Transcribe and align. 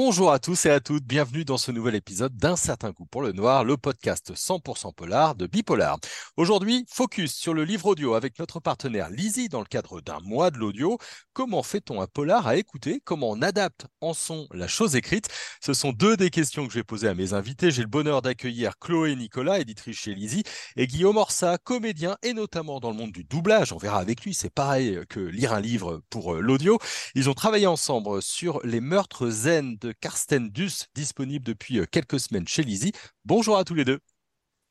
Bonjour 0.00 0.30
à 0.30 0.38
tous 0.38 0.66
et 0.66 0.70
à 0.70 0.78
toutes, 0.78 1.02
bienvenue 1.02 1.44
dans 1.44 1.56
ce 1.56 1.72
nouvel 1.72 1.96
épisode 1.96 2.36
d'Un 2.36 2.54
certain 2.54 2.92
coup 2.92 3.04
pour 3.04 3.20
le 3.20 3.32
noir, 3.32 3.64
le 3.64 3.76
podcast 3.76 4.32
100% 4.32 4.94
polar 4.94 5.34
de 5.34 5.48
Bipolar. 5.48 5.98
Aujourd'hui, 6.36 6.86
focus 6.88 7.34
sur 7.34 7.52
le 7.52 7.64
livre 7.64 7.86
audio 7.86 8.14
avec 8.14 8.38
notre 8.38 8.60
partenaire 8.60 9.10
Lizzie 9.10 9.48
dans 9.48 9.58
le 9.58 9.66
cadre 9.66 10.00
d'un 10.00 10.20
mois 10.20 10.52
de 10.52 10.58
l'audio. 10.58 10.98
Comment 11.32 11.64
fait-on 11.64 12.00
un 12.00 12.06
polar 12.06 12.46
à 12.46 12.54
écouter? 12.54 13.00
Comment 13.04 13.30
on 13.30 13.42
adapte 13.42 13.86
en 14.00 14.14
son 14.14 14.46
la 14.52 14.68
chose 14.68 14.94
écrite? 14.94 15.26
Ce 15.60 15.74
sont 15.74 15.90
deux 15.90 16.16
des 16.16 16.30
questions 16.30 16.64
que 16.64 16.72
je 16.72 16.78
vais 16.78 16.84
poser 16.84 17.08
à 17.08 17.14
mes 17.14 17.32
invités. 17.32 17.72
J'ai 17.72 17.82
le 17.82 17.88
bonheur 17.88 18.22
d'accueillir 18.22 18.78
Chloé 18.78 19.16
Nicolas, 19.16 19.58
éditrice 19.58 19.98
chez 19.98 20.14
Lizzie, 20.14 20.44
et 20.76 20.86
Guillaume 20.86 21.16
Orsa, 21.16 21.58
comédien 21.58 22.16
et 22.22 22.34
notamment 22.34 22.78
dans 22.78 22.90
le 22.90 22.96
monde 22.96 23.10
du 23.10 23.24
doublage. 23.24 23.72
On 23.72 23.78
verra 23.78 23.98
avec 23.98 24.22
lui, 24.22 24.32
c'est 24.32 24.48
pareil 24.48 25.00
que 25.08 25.18
lire 25.18 25.52
un 25.52 25.60
livre 25.60 26.02
pour 26.08 26.34
euh, 26.34 26.40
l'audio. 26.40 26.78
Ils 27.16 27.28
ont 27.28 27.34
travaillé 27.34 27.66
ensemble 27.66 28.22
sur 28.22 28.60
les 28.62 28.80
meurtres 28.80 29.28
zen 29.28 29.76
de 29.80 29.87
Karsten 29.92 30.48
Dus, 30.48 30.86
disponible 30.94 31.44
depuis 31.44 31.78
euh, 31.78 31.86
quelques 31.90 32.20
semaines 32.20 32.46
chez 32.46 32.62
Lizzie. 32.62 32.92
Bonjour 33.24 33.56
à 33.58 33.64
tous 33.64 33.74
les 33.74 33.84
deux. 33.84 34.00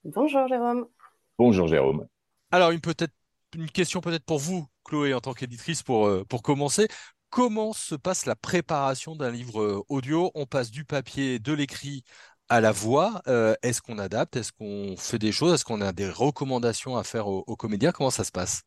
Bonjour 0.04 0.48
Jérôme. 0.48 0.88
Bonjour 1.38 1.68
Jérôme. 1.68 2.08
Alors 2.52 2.72
une, 2.72 2.82
peut 2.82 2.96
une 3.56 3.70
question 3.70 4.02
peut-être 4.02 4.26
pour 4.26 4.40
vous, 4.40 4.68
Chloé, 4.84 5.14
en 5.14 5.20
tant 5.20 5.34
qu'éditrice, 5.34 5.84
pour, 5.84 6.08
euh, 6.08 6.24
pour 6.26 6.42
commencer. 6.42 6.88
Comment 7.30 7.74
se 7.74 7.96
passe 7.96 8.26
la 8.26 8.36
préparation 8.36 9.16
d'un 9.16 9.32
livre 9.32 9.62
euh, 9.62 9.84
audio? 9.90 10.32
On 10.34 10.46
passe 10.46 10.72
du 10.72 10.86
papier, 10.86 11.40
de 11.40 11.54
l'écrit 11.54 12.04
à 12.50 12.62
la 12.62 12.72
voix. 12.72 13.22
Est-ce 13.62 13.82
qu'on 13.82 14.00
adapte? 14.00 14.38
Est-ce 14.38 14.54
qu'on 14.54 14.96
fait 14.98 15.20
des 15.20 15.34
choses? 15.34 15.54
Est-ce 15.54 15.66
qu'on 15.66 15.82
a 15.82 15.92
des 15.92 16.10
recommandations 16.10 16.96
à 16.96 17.04
faire 17.04 17.28
aux 17.28 17.56
comédiens? 17.58 17.92
Comment 17.92 18.10
ça 18.10 18.24
se 18.24 18.32
passe? 18.32 18.64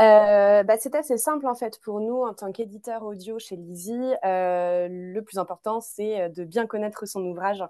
Euh, 0.00 0.62
bah, 0.62 0.76
c'est 0.78 0.94
assez 0.94 1.16
simple 1.16 1.46
en 1.46 1.54
fait 1.54 1.80
pour 1.80 2.00
nous 2.00 2.22
en 2.22 2.34
tant 2.34 2.52
qu'éditeur 2.52 3.04
audio 3.04 3.38
chez 3.38 3.56
Lizzie. 3.56 4.14
Euh, 4.24 4.88
le 4.90 5.20
plus 5.22 5.38
important, 5.38 5.80
c'est 5.80 6.22
euh, 6.22 6.28
de 6.28 6.44
bien 6.44 6.66
connaître 6.66 7.06
son 7.06 7.24
ouvrage. 7.24 7.64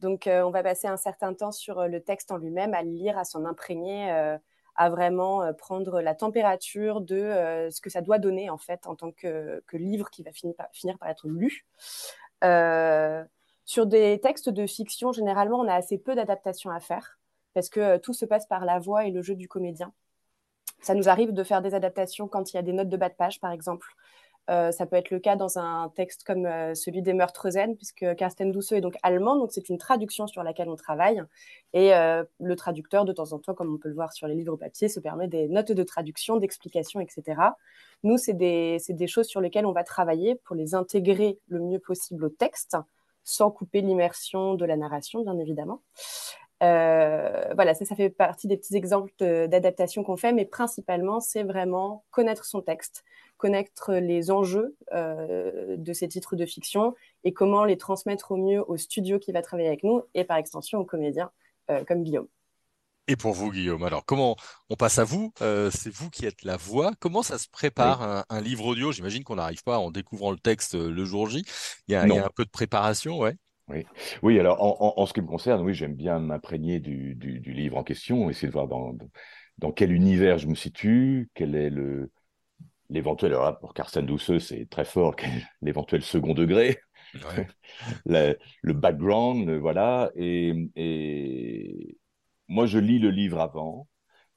Donc, 0.00 0.28
on 0.28 0.50
va 0.50 0.64
passer 0.64 0.88
un 0.88 0.96
certain 0.96 1.34
temps 1.34 1.52
sur 1.52 1.86
le 1.86 2.00
texte 2.02 2.32
en 2.32 2.36
lui-même, 2.36 2.74
à 2.74 2.82
le 2.82 2.90
lire, 2.90 3.16
à 3.16 3.22
s'en 3.24 3.44
imprégner, 3.44 4.10
à 4.74 4.90
vraiment 4.90 5.54
prendre 5.54 6.00
la 6.00 6.16
température 6.16 7.00
de 7.00 7.68
ce 7.70 7.80
que 7.80 7.90
ça 7.90 8.00
doit 8.00 8.18
donner 8.18 8.50
en 8.50 8.58
fait 8.58 8.88
en 8.88 8.96
tant 8.96 9.12
que, 9.12 9.62
livre 9.72 10.10
qui 10.10 10.24
va 10.24 10.32
finir 10.32 10.56
par, 10.56 10.66
finir 10.72 10.98
par 10.98 11.08
être 11.10 11.28
lu. 11.28 11.64
sur 13.64 13.86
des 13.86 14.20
textes 14.20 14.50
de 14.50 14.66
fiction, 14.66 15.12
généralement, 15.12 15.60
on 15.60 15.68
a 15.68 15.74
assez 15.74 15.98
peu 15.98 16.16
d'adaptations 16.16 16.70
à 16.70 16.80
faire 16.80 17.20
parce 17.54 17.68
que 17.68 17.96
tout 17.98 18.14
se 18.14 18.24
passe 18.24 18.46
par 18.46 18.64
la 18.64 18.80
voix 18.80 19.06
et 19.06 19.12
le 19.12 19.22
jeu 19.22 19.36
du 19.36 19.46
comédien. 19.46 19.92
Ça 20.84 20.94
nous 20.94 21.08
arrive 21.08 21.32
de 21.32 21.42
faire 21.42 21.62
des 21.62 21.74
adaptations 21.74 22.28
quand 22.28 22.52
il 22.52 22.56
y 22.56 22.58
a 22.58 22.62
des 22.62 22.74
notes 22.74 22.90
de 22.90 22.96
bas 22.98 23.08
de 23.08 23.14
page, 23.14 23.40
par 23.40 23.52
exemple. 23.52 23.88
Euh, 24.50 24.70
ça 24.70 24.84
peut 24.84 24.96
être 24.96 25.10
le 25.10 25.18
cas 25.18 25.36
dans 25.36 25.58
un 25.58 25.90
texte 25.96 26.24
comme 26.24 26.44
euh, 26.44 26.74
celui 26.74 27.00
des 27.00 27.14
Meurtres 27.14 27.48
Zen, 27.48 27.74
puisque 27.74 28.14
Karsten 28.16 28.52
Douceux 28.52 28.76
est 28.76 28.80
donc 28.82 28.96
allemand, 29.02 29.36
donc 29.36 29.50
c'est 29.52 29.70
une 29.70 29.78
traduction 29.78 30.26
sur 30.26 30.42
laquelle 30.42 30.68
on 30.68 30.76
travaille. 30.76 31.22
Et 31.72 31.94
euh, 31.94 32.22
le 32.38 32.54
traducteur, 32.54 33.06
de 33.06 33.14
temps 33.14 33.32
en 33.32 33.38
temps, 33.38 33.54
comme 33.54 33.72
on 33.72 33.78
peut 33.78 33.88
le 33.88 33.94
voir 33.94 34.12
sur 34.12 34.26
les 34.26 34.34
livres 34.34 34.56
papier, 34.56 34.90
se 34.90 35.00
permet 35.00 35.28
des 35.28 35.48
notes 35.48 35.72
de 35.72 35.82
traduction, 35.82 36.36
d'explication, 36.36 37.00
etc. 37.00 37.40
Nous, 38.02 38.18
c'est 38.18 38.34
des, 38.34 39.06
choses 39.06 39.26
sur 39.26 39.40
lesquelles 39.40 39.64
on 39.64 39.72
va 39.72 39.84
travailler 39.84 40.34
pour 40.44 40.54
les 40.54 40.74
intégrer 40.74 41.38
le 41.48 41.60
mieux 41.60 41.78
possible 41.78 42.26
au 42.26 42.28
texte, 42.28 42.76
sans 43.22 43.50
couper 43.50 43.80
l'immersion 43.80 44.52
de 44.52 44.66
la 44.66 44.76
narration, 44.76 45.22
bien 45.22 45.38
évidemment. 45.38 45.80
Euh, 46.62 47.52
voilà, 47.54 47.74
ça, 47.74 47.84
ça 47.84 47.96
fait 47.96 48.10
partie 48.10 48.46
des 48.46 48.56
petits 48.56 48.76
exemples 48.76 49.12
d'adaptation 49.18 50.04
qu'on 50.04 50.16
fait, 50.16 50.32
mais 50.32 50.44
principalement, 50.44 51.20
c'est 51.20 51.42
vraiment 51.42 52.04
connaître 52.10 52.44
son 52.44 52.62
texte, 52.62 53.04
connaître 53.36 53.94
les 53.94 54.30
enjeux 54.30 54.76
euh, 54.92 55.76
de 55.76 55.92
ces 55.92 56.08
titres 56.08 56.36
de 56.36 56.46
fiction 56.46 56.94
et 57.24 57.32
comment 57.32 57.64
les 57.64 57.76
transmettre 57.76 58.32
au 58.32 58.36
mieux 58.36 58.62
au 58.66 58.76
studio 58.76 59.18
qui 59.18 59.32
va 59.32 59.42
travailler 59.42 59.68
avec 59.68 59.82
nous 59.84 60.02
et 60.14 60.24
par 60.24 60.36
extension 60.36 60.78
aux 60.78 60.84
comédiens 60.84 61.30
euh, 61.70 61.84
comme 61.84 62.02
Guillaume. 62.02 62.28
Et 63.06 63.16
pour 63.16 63.34
vous, 63.34 63.50
Guillaume, 63.50 63.82
alors 63.82 64.06
comment 64.06 64.34
on 64.70 64.76
passe 64.76 64.98
à 64.98 65.04
vous? 65.04 65.30
C'est 65.38 65.92
vous 65.92 66.08
qui 66.08 66.24
êtes 66.24 66.42
la 66.42 66.56
voix. 66.56 66.92
Comment 67.00 67.22
ça 67.22 67.36
se 67.36 67.48
prépare 67.50 68.00
un, 68.00 68.24
un, 68.30 68.40
livre 68.40 68.64
audio? 68.64 68.92
J'imagine 68.92 69.24
qu'on 69.24 69.34
n'arrive 69.34 69.62
pas 69.62 69.76
en 69.76 69.90
découvrant 69.90 70.30
le 70.30 70.38
texte 70.38 70.72
le 70.74 71.04
jour 71.04 71.28
J. 71.28 71.44
Il 71.86 71.92
y 71.92 71.96
a, 71.96 72.06
il 72.06 72.14
y 72.14 72.18
a 72.18 72.24
un 72.24 72.30
peu 72.34 72.46
de 72.46 72.50
préparation, 72.50 73.18
ouais. 73.18 73.36
Oui, 73.68 73.86
oui 74.22 74.38
alors 74.38 74.62
en, 74.98 75.06
ce 75.06 75.14
qui 75.14 75.22
me 75.22 75.26
concerne, 75.26 75.62
oui, 75.62 75.72
j'aime 75.72 75.94
bien 75.94 76.18
m'imprégner 76.18 76.80
du, 76.80 77.14
livre 77.46 77.78
en 77.78 77.82
question, 77.82 78.28
essayer 78.28 78.48
de 78.48 78.52
voir 78.52 78.68
dans, 78.68 78.94
dans 79.58 79.72
quel 79.72 79.92
univers 79.92 80.38
je 80.38 80.48
me 80.48 80.54
situe, 80.54 81.30
quel 81.34 81.54
est 81.54 81.70
le 81.70 82.10
l'éventuel, 82.90 83.32
alors 83.32 83.58
pour 83.58 83.72
Carsten 83.74 84.04
Douceux, 84.04 84.38
c'est 84.38 84.66
très 84.68 84.84
fort, 84.84 85.16
l'éventuel 85.62 86.02
second 86.02 86.34
degré, 86.34 86.78
le, 88.06 88.72
background, 88.72 89.50
voilà, 89.50 90.10
et, 90.16 90.52
et 90.76 91.96
moi 92.48 92.66
je 92.66 92.78
lis 92.78 92.98
le 92.98 93.10
livre 93.10 93.40
avant, 93.40 93.88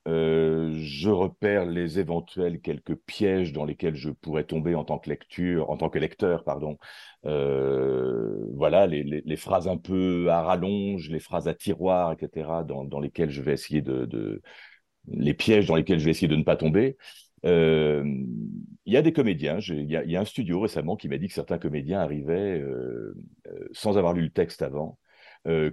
euh, 0.08 0.72
je 0.74 1.10
repère 1.10 1.66
les 1.66 2.00
éventuels 2.00 2.62
quelques 2.62 2.96
pièges 2.96 3.52
dans 3.52 3.66
lesquels 3.66 3.96
je 3.96 4.10
pourrais 4.10 4.46
tomber 4.46 4.74
en 4.74 4.86
tant 4.86 5.00
que 5.00 5.10
lecture, 5.10 5.70
en 5.70 5.78
tant 5.78 5.90
que 5.90 6.00
lecteur, 6.00 6.44
pardon. 6.46 6.78
Euh, 7.26 8.46
voilà, 8.54 8.88
les, 8.88 9.36
phrases 9.36 9.68
un 9.68 9.78
peu 9.78 10.28
à 10.30 10.44
rallonge, 10.44 11.10
les 11.10 11.20
phrases 11.20 11.48
à 11.50 11.54
tiroir, 11.54 12.14
etc., 12.14 12.64
dans, 12.64 13.00
lesquelles 13.00 13.32
je 13.32 13.42
vais 13.42 13.54
essayer 13.54 13.82
de, 13.82 14.42
les 15.08 15.34
pièges 15.34 15.68
dans 15.68 15.76
lesquels 15.76 16.00
je 16.00 16.06
vais 16.06 16.12
essayer 16.12 16.30
de 16.30 16.36
ne 16.38 16.44
pas 16.44 16.56
tomber. 16.56 16.98
Euh, 17.46 18.04
il 18.86 18.94
y 18.94 18.98
a 18.98 19.02
des 19.02 19.14
comédiens, 19.14 19.60
il 19.60 19.90
y, 19.90 20.16
a 20.16 20.22
un 20.22 20.26
studio 20.26 20.62
récemment 20.62 20.96
qui 20.96 21.10
m'a 21.10 21.18
dit 21.18 21.28
que 21.28 21.34
certains 21.34 21.60
comédiens 21.60 22.00
arrivaient 22.00 22.64
sans 23.74 23.98
avoir 23.98 24.14
lu 24.14 24.22
le 24.24 24.30
texte 24.30 24.62
avant, 24.62 24.98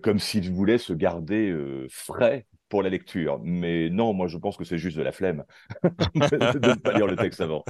comme 0.03 0.19
s'ils 0.19 0.51
voulaient 0.51 0.78
se 0.78 0.93
garder 0.93 1.56
frais 1.89 2.47
pour 2.74 2.82
la 2.82 2.90
lecture. 2.90 3.38
Mais 3.44 3.88
non, 3.88 4.12
moi 4.14 4.26
je 4.26 4.36
pense 4.36 4.56
que 4.56 4.64
c'est 4.64 4.78
juste 4.78 4.96
de 4.96 5.02
la 5.04 5.12
flemme 5.12 5.44
de 5.84 6.70
ne 6.70 6.74
pas 6.74 6.92
lire 6.92 7.06
le 7.06 7.14
texte 7.14 7.40
avant. 7.40 7.62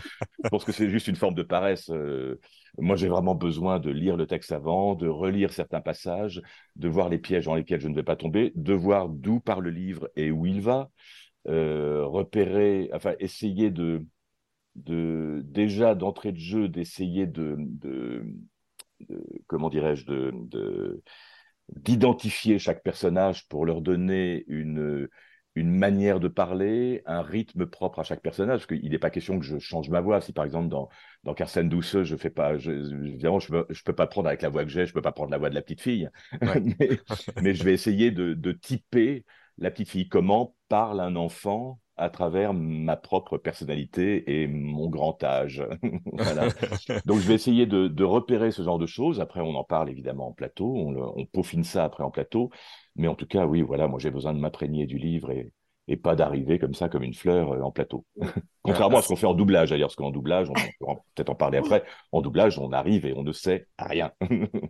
Je 0.42 0.48
pense 0.48 0.64
que 0.64 0.72
c'est 0.72 0.88
juste 0.88 1.08
une 1.08 1.16
forme 1.16 1.34
de 1.34 1.42
paresse. 1.42 1.90
Euh, 1.90 2.40
moi 2.78 2.96
j'ai 2.96 3.08
vraiment 3.08 3.34
besoin 3.34 3.80
de 3.80 3.90
lire 3.90 4.16
le 4.16 4.26
texte 4.26 4.50
avant, 4.50 4.94
de 4.94 5.06
relire 5.06 5.52
certains 5.52 5.82
passages, 5.82 6.40
de 6.76 6.88
voir 6.88 7.10
les 7.10 7.18
pièges 7.18 7.44
dans 7.44 7.54
lesquels 7.54 7.82
je 7.82 7.88
ne 7.88 7.94
vais 7.94 8.02
pas 8.02 8.16
tomber, 8.16 8.50
de 8.54 8.72
voir 8.72 9.10
d'où 9.10 9.40
part 9.40 9.60
le 9.60 9.68
livre 9.68 10.08
et 10.16 10.30
où 10.30 10.46
il 10.46 10.62
va, 10.62 10.88
euh, 11.48 12.06
repérer, 12.06 12.88
enfin 12.94 13.12
essayer 13.18 13.70
de, 13.70 14.06
déjà 14.74 15.94
d'entrée 15.94 16.32
de 16.32 16.38
jeu, 16.38 16.70
d'essayer 16.70 17.26
de, 17.26 17.58
comment 19.48 19.68
dirais-je, 19.68 20.06
de 20.06 21.02
d'identifier 21.68 22.58
chaque 22.58 22.82
personnage 22.82 23.48
pour 23.48 23.66
leur 23.66 23.80
donner 23.80 24.44
une, 24.48 25.08
une 25.54 25.70
manière 25.70 26.20
de 26.20 26.28
parler, 26.28 27.02
un 27.06 27.22
rythme 27.22 27.66
propre 27.66 28.00
à 28.00 28.02
chaque 28.02 28.22
personnage, 28.22 28.66
parce 28.66 28.66
qu'il 28.66 28.90
n'est 28.90 28.98
pas 28.98 29.10
question 29.10 29.38
que 29.38 29.44
je 29.44 29.58
change 29.58 29.88
ma 29.88 30.00
voix. 30.00 30.20
Si 30.20 30.32
par 30.32 30.44
exemple 30.44 30.68
dans, 30.68 30.88
dans 31.22 31.34
Carsten 31.34 31.68
Douceux, 31.68 32.04
je 32.04 32.16
fais 32.16 32.30
pas, 32.30 32.58
je, 32.58 32.72
évidemment, 32.72 33.38
je 33.38 33.48
peux, 33.48 33.66
je 33.70 33.82
peux 33.82 33.94
pas 33.94 34.06
prendre 34.06 34.28
avec 34.28 34.42
la 34.42 34.48
voix 34.48 34.64
que 34.64 34.70
j'ai, 34.70 34.86
je 34.86 34.92
peux 34.92 35.02
pas 35.02 35.12
prendre 35.12 35.30
la 35.30 35.38
voix 35.38 35.50
de 35.50 35.54
la 35.54 35.62
petite 35.62 35.80
fille, 35.80 36.08
mais, 36.42 37.00
mais, 37.40 37.54
je 37.54 37.64
vais 37.64 37.72
essayer 37.72 38.10
de, 38.10 38.34
de 38.34 38.52
typer 38.52 39.24
la 39.58 39.70
petite 39.70 39.90
fille. 39.90 40.08
Comment 40.08 40.54
parle 40.68 41.00
un 41.00 41.16
enfant 41.16 41.78
à 41.96 42.10
travers 42.10 42.54
ma 42.54 42.96
propre 42.96 43.38
personnalité 43.38 44.40
et 44.42 44.48
mon 44.48 44.88
grand 44.88 45.22
âge. 45.22 45.64
Donc 47.04 47.20
je 47.20 47.28
vais 47.28 47.34
essayer 47.34 47.66
de, 47.66 48.04
repérer 48.04 48.50
ce 48.50 48.62
genre 48.62 48.78
de 48.78 48.86
choses. 48.86 49.20
Après, 49.20 49.40
on 49.40 49.54
en 49.54 49.64
parle 49.64 49.90
évidemment 49.90 50.28
en 50.28 50.32
plateau, 50.32 50.74
on, 50.76 51.26
peaufine 51.26 51.64
ça 51.64 51.84
après 51.84 52.04
en 52.04 52.10
plateau. 52.10 52.50
Mais 52.96 53.08
en 53.08 53.14
tout 53.14 53.26
cas, 53.26 53.46
oui, 53.46 53.62
voilà, 53.62 53.88
moi 53.88 53.98
j'ai 53.98 54.10
besoin 54.10 54.32
de 54.34 54.38
m'imprégner 54.38 54.86
du 54.86 54.98
livre 54.98 55.30
et, 55.30 55.52
et 55.88 55.96
pas 55.96 56.16
d'arriver 56.16 56.58
comme 56.58 56.74
ça, 56.74 56.88
comme 56.88 57.02
une 57.02 57.14
fleur 57.14 57.52
euh, 57.52 57.60
en 57.60 57.70
plateau. 57.70 58.04
Contrairement 58.62 58.98
à 58.98 59.02
ce 59.02 59.08
qu'on 59.08 59.16
fait 59.16 59.26
en 59.26 59.34
doublage, 59.34 59.70
d'ailleurs, 59.70 59.88
parce 59.88 59.96
qu'en 59.96 60.10
doublage, 60.10 60.50
on 60.50 60.54
peut 60.54 61.00
peut-être 61.14 61.30
en 61.30 61.34
parler 61.34 61.58
après, 61.58 61.84
en 62.12 62.22
doublage, 62.22 62.58
on 62.58 62.72
arrive 62.72 63.06
et 63.06 63.14
on 63.14 63.22
ne 63.22 63.32
sait 63.32 63.68
rien. 63.78 64.12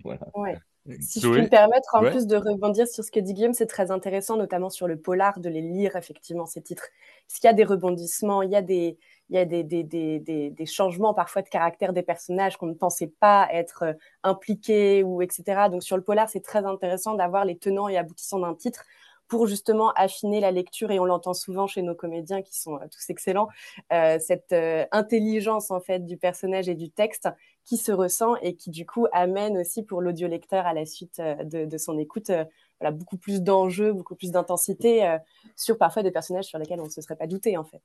voilà. 0.05 0.59
Si 1.01 1.21
je 1.21 1.29
peux 1.29 1.41
me 1.41 1.49
permettre, 1.49 1.95
en 1.95 2.03
plus 2.03 2.27
de 2.27 2.37
rebondir 2.37 2.87
sur 2.87 3.03
ce 3.03 3.11
que 3.11 3.19
dit 3.19 3.33
Guillaume, 3.33 3.55
c'est 3.55 3.67
très 3.67 3.91
intéressant, 3.91 4.37
notamment 4.37 4.69
sur 4.69 4.87
le 4.87 4.99
polar, 4.99 5.41
de 5.41 5.49
les 5.49 5.63
lire 5.63 5.97
effectivement 5.97 6.45
ces 6.45 6.61
titres. 6.61 6.89
Parce 7.27 7.41
qu'il 7.41 7.49
y 7.49 7.51
a 7.51 7.55
des 7.55 7.65
rebondissements, 7.65 8.43
il 8.43 8.51
y 8.51 8.57
a 8.57 8.61
des, 8.61 8.99
il 9.31 9.37
y 9.37 9.39
a 9.39 9.47
des, 9.47 9.65
des, 9.65 9.83
des, 9.83 10.51
des, 10.51 10.67
changements 10.67 11.15
parfois 11.15 11.41
de 11.41 11.49
caractère 11.49 11.95
des 11.95 12.03
personnages 12.03 12.59
qu'on 12.59 12.67
ne 12.67 12.75
pensait 12.75 13.13
pas 13.19 13.49
être 13.51 13.85
euh, 13.85 13.93
impliqués 14.23 15.03
ou 15.03 15.23
etc. 15.23 15.71
Donc 15.71 15.83
sur 15.83 15.97
le 15.97 16.03
polar, 16.03 16.29
c'est 16.29 16.43
très 16.43 16.67
intéressant 16.67 17.15
d'avoir 17.15 17.47
les 17.47 17.57
tenants 17.57 17.89
et 17.89 17.97
aboutissants 17.97 18.41
d'un 18.41 18.55
titre 18.55 18.85
pour 19.29 19.47
justement 19.47 19.91
affiner 19.93 20.41
la 20.41 20.51
lecture, 20.51 20.91
et 20.91 20.99
on 21.01 21.05
l'entend 21.05 21.35
souvent 21.35 21.67
chez 21.67 21.83
nos 21.83 21.95
comédiens 21.95 22.43
qui 22.43 22.59
sont 22.59 22.77
euh, 22.77 22.87
tous 22.91 23.11
excellents, 23.11 23.49
euh, 23.93 24.19
cette 24.19 24.53
euh, 24.53 24.85
intelligence 24.93 25.71
en 25.71 25.81
fait 25.81 26.05
du 26.05 26.17
personnage 26.17 26.69
et 26.69 26.75
du 26.75 26.91
texte 26.91 27.29
qui 27.65 27.77
se 27.77 27.93
ressent 27.93 28.37
et 28.37 28.57
qui 28.57 28.71
du 28.71 28.85
coup 28.85 29.07
amène 29.13 29.57
aussi 29.59 29.83
pour 29.83 30.03
l'audiolecteur 30.03 30.67
à 30.67 30.75
la 30.75 30.85
suite 30.85 31.21
de, 31.21 31.79
son 31.79 31.99
écoute 31.99 32.31
voilà, 32.79 32.91
beaucoup 32.91 33.17
plus 33.17 33.41
d'enjeux, 33.41 33.93
beaucoup 33.95 34.15
plus 34.15 34.31
d'intensité 34.31 35.17
sur 35.57 35.79
parfois 35.79 36.03
des 36.03 36.11
personnages 36.11 36.45
sur 36.45 36.59
lesquels 36.59 36.81
on 36.81 36.85
ne 36.85 36.91
se 36.91 37.01
serait 37.01 37.17
pas 37.17 37.27
douté 37.27 37.57
en 37.57 37.65
fait. 37.65 37.83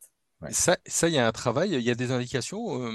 Ça, 0.51 0.77
il 1.09 1.13
y 1.13 1.17
a 1.17 1.27
un 1.27 1.31
travail, 1.33 1.71
il 1.71 1.81
y 1.81 1.91
a 1.91 1.95
des 1.95 2.11
indications 2.13 2.81
euh, 2.81 2.91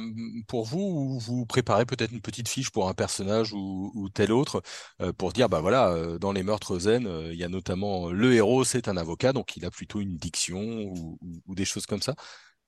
pour 0.49 0.64
vous 0.64 0.81
où 0.81 1.19
vous 1.19 1.44
préparez 1.44 1.85
peut-être 1.85 2.11
une 2.11 2.23
petite 2.23 2.49
fiche 2.49 2.70
pour 2.70 2.88
un 2.88 2.94
personnage 2.94 3.52
ou, 3.52 4.08
tel 4.14 4.32
autre 4.32 4.62
euh, 5.02 5.12
pour 5.12 5.32
dire, 5.32 5.50
bah 5.50 5.61
voilà, 5.61 5.91
euh, 5.91 6.19
dans 6.19 6.32
les 6.32 6.43
meurtres 6.43 6.79
zen, 6.79 7.06
il 7.31 7.38
y 7.38 7.44
a 7.44 7.49
notamment 7.49 8.11
le 8.11 8.32
héros, 8.32 8.64
c'est 8.64 8.88
un 8.88 8.96
avocat, 8.96 9.35
donc 9.35 9.58
il 9.58 9.67
a 9.67 9.70
plutôt 9.70 10.00
une 10.00 10.17
diction 10.17 10.58
ou, 10.58 11.19
des 11.55 11.67
choses 11.67 11.85
comme 11.85 12.00
ça. 12.00 12.14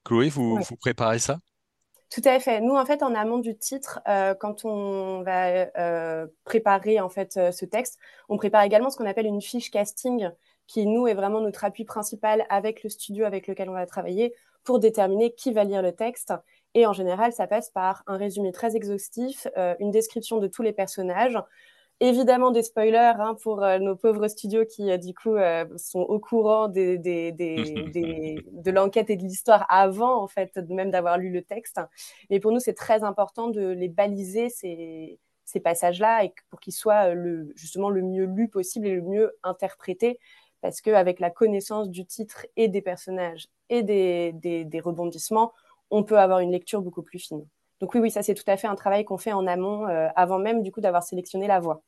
Chloé, 0.05 0.29
vous, 0.29 0.61
vous 0.61 0.77
préparez 0.77 1.21
ça? 1.21 1.39
Tout 2.11 2.23
à 2.25 2.39
fait. 2.39 2.61
Nous, 2.61 2.75
en 2.75 2.85
fait, 2.85 3.03
en 3.03 3.15
amont 3.15 3.39
du 3.39 3.57
titre, 3.57 4.01
quand 4.39 4.65
on 4.67 5.23
va 5.23 5.67
préparer 6.45 7.01
en 7.01 7.09
fait 7.09 7.33
ce 7.33 7.65
texte, 7.65 7.99
on 8.29 8.37
prépare 8.37 8.63
également 8.63 8.91
ce 8.91 8.99
qu'on 8.99 9.07
appelle 9.07 9.27
une 9.27 9.43
fiche 9.43 9.71
casting, 9.71 10.29
qui 10.67 10.87
nous 10.87 11.07
est 11.07 11.15
vraiment 11.15 11.41
notre 11.41 11.65
appui 11.65 11.85
principal 11.85 12.45
avec 12.49 12.83
le 12.83 12.91
studio 12.91 13.25
avec 13.25 13.47
lequel 13.47 13.69
on 13.71 13.75
va 13.75 13.87
travailler 13.87 14.35
pour 14.67 14.81
déterminer 14.81 15.33
qui 15.33 15.53
va 15.53 15.65
lire 15.65 15.81
le 15.81 15.93
texte. 15.93 16.35
Et 16.75 16.85
en 16.87 16.93
général, 16.93 17.33
ça 17.33 17.47
passe 17.47 17.71
par 17.71 18.03
un 18.07 18.19
résumé 18.19 18.53
très 18.53 18.77
exhaustif, 18.77 19.47
euh, 19.57 19.75
une 19.81 19.91
description 19.91 20.39
de 20.39 20.47
tous 20.47 20.61
les 20.61 20.73
personnages, 20.73 21.39
évidemment 22.01 22.51
des 22.51 22.63
spoilers 22.63 23.15
hein, 23.19 23.35
pour 23.43 23.63
euh, 23.63 23.79
nos 23.79 23.97
pauvres 23.97 24.29
studios 24.29 24.67
qui, 24.67 24.91
euh, 24.91 24.99
du 24.99 25.15
coup, 25.15 25.37
sont 25.79 26.01
au 26.01 26.19
courant 26.19 26.69
des, 26.69 26.99
des, 26.99 27.33
des, 27.33 28.45
de 28.53 28.71
l'enquête 28.71 29.09
et 29.09 29.17
de 29.17 29.23
l'histoire 29.23 29.65
avant, 29.71 30.23
en 30.23 30.29
fait, 30.29 30.55
même 30.69 30.91
d'avoir 30.91 31.17
lu 31.17 31.31
le 31.31 31.41
texte. 31.41 31.81
Mais 32.29 32.41
pour 32.41 32.53
nous, 32.53 32.61
c'est 32.61 32.75
très 32.75 33.05
important 33.05 33.49
de 33.49 33.69
les 33.69 33.89
baliser, 33.89 34.51
ces, 34.51 35.19
ces 35.47 35.61
passages-là, 35.61 36.25
et 36.25 36.35
pour 36.51 36.61
qu'ils 36.61 36.75
soient 36.75 37.15
le, 37.15 37.53
justement 37.55 37.89
le 37.89 38.03
mieux 38.03 38.25
lu 38.25 38.49
possible 38.49 38.87
et 38.89 38.97
le 38.97 39.03
mieux 39.03 39.33
interprétés 39.45 40.19
parce 40.61 40.81
qu'avec 40.81 41.21
la 41.21 41.31
connaissance 41.31 41.91
du 41.91 42.05
titre 42.05 42.47
et 42.57 42.69
des 42.69 42.83
personnages 42.83 43.49
et 43.69 43.83
des, 43.83 44.81
rebondissements, 44.83 45.53
on 45.91 46.03
peut 46.03 46.19
avoir 46.19 46.41
une 46.41 46.53
lecture 46.53 46.83
beaucoup 46.83 47.03
plus 47.03 47.19
fine. 47.19 47.47
Donc 47.81 47.95
oui, 47.95 48.01
oui, 48.01 48.11
ça 48.11 48.23
c'est 48.23 48.35
tout 48.35 48.45
à 48.47 48.57
fait 48.57 48.67
un 48.67 48.75
travail 48.75 49.05
qu'on 49.05 49.19
fait 49.19 49.33
en 49.33 49.47
amont, 49.47 49.87
euh, 49.87 50.09
avant 50.17 50.39
même 50.39 50.63
du 50.63 50.73
coup 50.73 50.81
d'avoir 50.81 51.03
sélectionné 51.03 51.47
la 51.47 51.61
voix. 51.61 51.83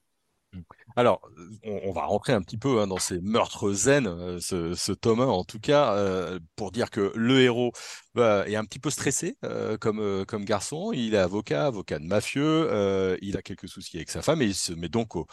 Alors, 0.96 1.20
on, 1.62 1.92
va 1.92 2.06
rentrer 2.06 2.32
un 2.32 2.40
petit 2.40 2.56
peu 2.56 2.80
hein, 2.80 2.86
dans 2.86 2.98
ces 2.98 3.20
meurtres 3.20 3.70
zen, 3.72 4.06
euh, 4.06 4.40
ce, 4.40 4.74
ce, 4.74 4.92
tome 4.92 5.20
1 5.20 5.26
en 5.26 5.44
tout 5.44 5.60
cas, 5.60 5.94
euh, 5.94 6.40
pour 6.56 6.72
dire 6.72 6.90
que 6.90 7.12
le 7.14 7.40
héros 7.42 7.72
bah, 8.14 8.48
est 8.48 8.56
un 8.56 8.64
petit 8.64 8.78
peu 8.78 8.88
stressé 8.88 9.36
comme, 9.80 10.24
comme 10.26 10.44
garçon. 10.44 10.92
Il 10.92 11.14
est 11.14 11.18
avocat, 11.18 11.66
avocat 11.66 11.98
de 11.98 12.06
mafieux, 12.06 13.18
il 13.20 13.36
a 13.36 13.42
quelques 13.42 13.68
soucis 13.68 13.98
avec 13.98 14.10
sa 14.10 14.22
femme 14.22 14.40
et 14.40 14.46
il 14.46 14.54
se 14.54 14.72
met 14.72 14.88
donc 14.88 15.16
au, 15.16 15.26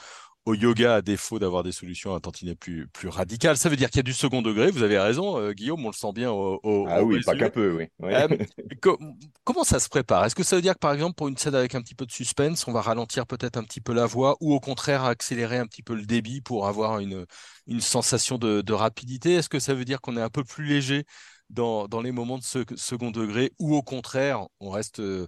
au 0.45 0.53
yoga 0.53 0.95
à 0.95 1.01
défaut 1.01 1.39
d'avoir 1.39 1.63
des 1.63 1.71
solutions 1.71 2.13
un 2.13 2.19
tantinet 2.19 2.55
plus, 2.55 2.87
plus 2.87 3.07
radicales. 3.07 3.57
Ça 3.57 3.67
veut 3.67 3.75
dire 3.75 3.89
qu'il 3.89 3.97
y 3.97 3.99
a 4.01 4.03
du 4.03 4.13
second 4.13 4.43
degré, 4.43 4.69
vous 4.69 4.83
avez 4.83 4.99
raison, 4.99 5.39
euh, 5.39 5.53
Guillaume, 5.53 5.83
on 5.83 5.89
le 5.89 5.93
sent 5.93 6.13
bien 6.13 6.31
au, 6.31 6.85
Ah 6.87 7.03
oui, 7.03 7.19
pas 7.23 7.35
qu'un 7.35 7.49
peu, 7.49 7.75
oui. 7.75 7.87
Euh, 8.03 8.27
comment 9.43 9.63
ça 9.63 9.79
se 9.79 9.89
prépare? 9.89 10.23
Est-ce 10.25 10.35
que 10.35 10.43
ça 10.43 10.55
veut 10.55 10.61
dire 10.61 10.75
que 10.75 10.79
par 10.79 10.93
exemple, 10.93 11.15
pour 11.15 11.27
une 11.27 11.37
scène 11.37 11.55
avec 11.55 11.73
un 11.73 11.81
petit 11.81 11.95
peu 11.95 12.05
de 12.05 12.11
suspense, 12.11 12.67
on 12.67 12.71
va 12.71 12.81
ralentir 12.81 13.25
peut-être 13.25 13.57
un 13.57 13.63
petit 13.63 13.81
peu 13.81 13.93
la 13.93 14.05
voix 14.05 14.37
ou 14.39 14.53
au 14.53 14.59
contraire 14.59 15.03
accélérer 15.03 15.57
un 15.57 15.65
petit 15.65 15.83
peu 15.83 15.95
le 15.95 16.05
débit 16.05 16.41
pour 16.41 16.67
avoir 16.67 16.99
une, 16.99 17.25
une 17.65 17.81
sensation 17.81 18.37
de, 18.37 18.73
rapidité? 18.73 19.33
Est-ce 19.33 19.49
que 19.49 19.59
ça 19.59 19.73
veut 19.73 19.85
dire 19.85 19.99
qu'on 19.99 20.15
est 20.15 20.21
un 20.21 20.29
peu 20.29 20.43
plus 20.43 20.65
léger 20.65 21.05
dans, 21.49 21.87
dans 21.87 22.01
les 22.01 22.11
moments 22.11 22.37
de 22.37 22.43
ce, 22.43 22.59
second 22.75 23.09
degré 23.09 23.51
ou 23.57 23.75
au 23.75 23.81
contraire, 23.81 24.45
on 24.59 24.69
reste 24.69 24.99
euh, 24.99 25.27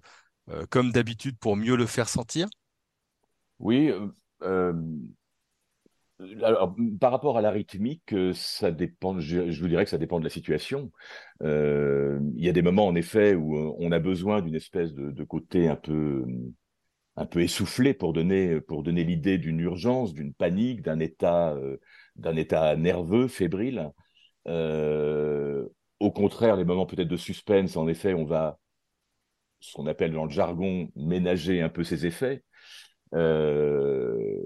comme 0.70 0.92
d'habitude 0.92 1.38
pour 1.40 1.56
mieux 1.56 1.76
le 1.76 1.88
faire 1.88 2.10
sentir? 2.10 2.48
Oui, 3.60 3.92
alors, 6.42 6.76
par 7.00 7.12
rapport 7.12 7.38
à 7.38 7.42
la 7.42 7.52
rythmique, 7.52 8.14
euh, 8.14 8.34
ça 8.34 8.72
dépend. 8.72 9.20
Je, 9.20 9.40
vous 9.60 9.68
dirais 9.68 9.84
que 9.84 9.90
ça 9.90 10.00
dépend 10.00 10.20
de 10.20 10.24
la 10.24 10.32
situation. 10.32 10.92
Euh, 11.44 12.20
il 12.36 12.44
y 12.44 12.50
a 12.50 12.54
des 12.54 12.64
moments, 12.64 12.88
en 12.88 12.96
effet, 12.96 13.36
où 13.36 13.56
on 13.78 13.92
a 13.92 14.00
besoin 14.00 14.42
d'une 14.42 14.56
espèce 14.56 14.94
de, 14.94 15.24
côté 15.24 15.68
un 15.68 15.76
peu, 15.76 16.26
un 17.18 17.26
peu 17.28 17.42
essoufflé 17.42 17.94
pour 17.94 18.14
donner, 18.14 18.60
pour 18.62 18.84
donner 18.84 19.04
l'idée 19.04 19.38
d'une 19.38 19.60
urgence, 19.60 20.14
d'une 20.14 20.34
panique, 20.34 20.82
d'un 20.82 21.00
état, 21.00 21.56
état 22.36 22.76
nerveux, 22.76 23.28
fébrile. 23.28 23.92
au 24.46 26.12
contraire, 26.12 26.56
les 26.56 26.66
moments 26.66 26.86
peut-être 26.88 27.08
de 27.08 27.18
suspense, 27.18 27.78
en 27.78 27.88
effet, 27.88 28.14
on 28.16 28.26
va, 28.26 28.60
ce 29.60 29.74
qu'on 29.74 29.88
appelle 29.88 30.14
dans 30.14 30.26
le 30.26 30.32
jargon, 30.32 30.90
ménager 30.96 31.62
un 31.62 31.70
peu 31.70 31.84
ses 31.84 32.08
effets. 32.08 32.44
Euh, 33.14 34.40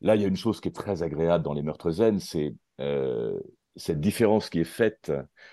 là, 0.00 0.16
il 0.16 0.22
y 0.22 0.24
a 0.24 0.28
une 0.28 0.36
chose 0.36 0.60
qui 0.60 0.68
est 0.68 0.74
très 0.74 1.02
agréable 1.02 1.44
dans 1.44 1.54
les 1.54 1.62
meurtres 1.62 1.90
zen, 1.90 2.18
c'est 2.18 2.54
euh, 2.80 3.38
cette 3.76 4.00
différence 4.00 4.50
qui 4.50 4.60
est 4.60 4.64
faite, 4.64 5.12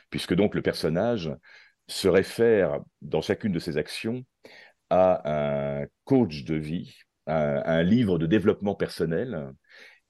puisque 0.09 0.33
donc 0.33 0.55
le 0.55 0.61
personnage 0.61 1.35
se 1.87 2.07
réfère 2.07 2.79
dans 3.01 3.21
chacune 3.21 3.51
de 3.51 3.59
ses 3.59 3.77
actions 3.77 4.23
à 4.89 5.81
un 5.81 5.85
coach 6.03 6.43
de 6.43 6.55
vie, 6.55 6.95
à 7.27 7.71
un 7.71 7.83
livre 7.83 8.17
de 8.17 8.25
développement 8.25 8.75
personnel, 8.75 9.51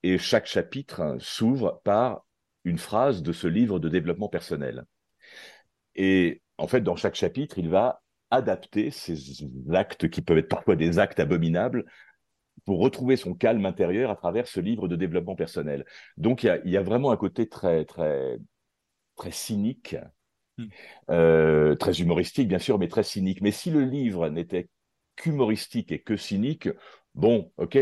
et 0.04 0.18
chaque 0.18 0.46
chapitre 0.46 1.18
s'ouvre 1.20 1.82
par 1.84 2.26
une 2.64 2.78
phrase 2.78 3.22
de 3.22 3.32
ce 3.32 3.48
livre 3.48 3.80
de 3.80 3.90
développement 3.90 4.30
personnel. 4.30 4.86
Et 5.96 6.42
en 6.58 6.68
fait, 6.68 6.82
dans 6.82 6.96
chaque 6.96 7.16
chapitre, 7.16 7.58
il 7.58 7.70
va 7.70 8.02
adapter 8.32 8.92
ces 8.92 9.16
actes 9.74 10.10
qui 10.10 10.22
peuvent 10.22 10.38
être 10.38 10.50
parfois 10.50 10.76
des 10.76 11.00
actes 11.00 11.20
abominables 11.20 11.86
pour 12.66 12.80
retrouver 12.80 13.16
son 13.16 13.34
calme 13.34 13.66
intérieur 13.66 14.10
à 14.10 14.16
travers 14.16 14.48
ce 14.48 14.60
livre 14.60 14.88
de 14.88 14.96
développement 14.96 15.36
personnel. 15.36 15.86
Donc 16.18 16.44
il 16.44 16.62
y 16.66 16.78
a, 16.78 16.82
vraiment 16.82 17.12
un 17.12 17.18
côté 17.18 17.48
très 17.48 17.86
très 17.86 18.38
très 19.16 19.32
cynique, 19.32 19.96
hmm. 20.58 20.66
euh, 21.12 21.76
très 21.76 22.02
humoristique 22.02 22.48
bien 22.48 22.60
sûr, 22.60 22.80
mais 22.80 22.88
très 22.88 23.04
cynique. 23.04 23.42
Mais 23.42 23.52
si 23.52 23.72
le 23.72 23.82
livre 23.82 24.30
n'était 24.30 24.68
qu'humoristique 25.16 25.92
et 25.92 26.00
que 26.02 26.18
cynique, 26.18 26.68
bon, 27.14 27.52
ok, 27.58 27.78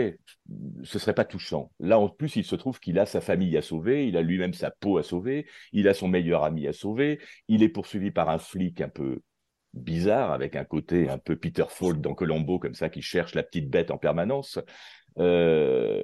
ce 0.84 1.00
serait 1.00 1.16
pas 1.16 1.26
touchant. 1.26 1.72
Là, 1.80 2.00
en 2.00 2.10
plus, 2.10 2.36
il 2.36 2.46
se 2.46 2.56
trouve 2.56 2.80
qu'il 2.80 3.00
a 3.00 3.06
sa 3.06 3.22
famille 3.22 3.58
à 3.58 3.62
sauver, 3.62 4.08
il 4.08 4.18
a 4.18 4.22
lui-même 4.22 4.54
sa 4.54 4.72
peau 4.72 4.98
à 4.98 5.04
sauver, 5.04 5.48
il 5.72 5.88
a 5.88 5.94
son 5.94 6.08
meilleur 6.08 6.44
ami 6.44 6.68
à 6.68 6.74
sauver, 6.74 7.20
il 7.48 7.64
est 7.64 7.70
poursuivi 7.70 8.12
par 8.12 8.30
un 8.30 8.38
flic 8.38 8.82
un 8.82 8.90
peu 8.90 9.22
bizarre, 9.74 10.32
avec 10.32 10.56
un 10.56 10.66
côté 10.66 11.10
un 11.10 11.18
peu 11.18 11.36
Peter 11.36 11.66
Falk 11.68 12.00
dans 12.00 12.14
Colombo, 12.14 12.60
comme 12.60 12.76
ça, 12.76 12.90
qui 12.90 13.02
cherche 13.02 13.36
la 13.36 13.44
petite 13.44 13.70
bête 13.70 13.92
en 13.92 13.98
permanence. 13.98 14.60
Euh, 15.20 16.04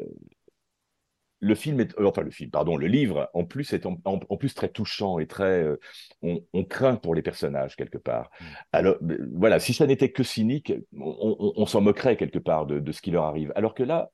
le 1.41 1.55
film 1.55 1.79
est, 1.79 1.97
euh, 1.97 2.07
enfin 2.07 2.21
le 2.21 2.31
film, 2.31 2.49
pardon, 2.51 2.75
le 2.75 2.87
livre 2.87 3.29
en 3.33 3.45
plus 3.45 3.71
est 3.71 3.85
en, 3.85 3.95
plus 4.37 4.53
très 4.53 4.69
touchant 4.69 5.19
et 5.19 5.27
très, 5.27 5.63
euh, 5.63 5.79
on, 6.21 6.65
craint 6.65 6.97
pour 6.97 7.15
les 7.15 7.21
personnages 7.21 7.75
quelque 7.75 7.97
part. 7.97 8.29
Mm. 8.39 8.45
Alors 8.73 8.95
voilà, 9.33 9.59
si 9.59 9.73
ça 9.73 9.87
n'était 9.87 10.11
que 10.11 10.23
cynique, 10.23 10.73
on, 10.97 11.65
s'en 11.65 11.81
moquerait 11.81 12.17
quelque 12.17 12.39
part 12.39 12.65
de, 12.65 12.91
ce 12.91 13.01
qui 13.01 13.11
leur 13.11 13.23
arrive. 13.23 13.53
Alors 13.55 13.73
que 13.73 13.83
là, 13.83 14.11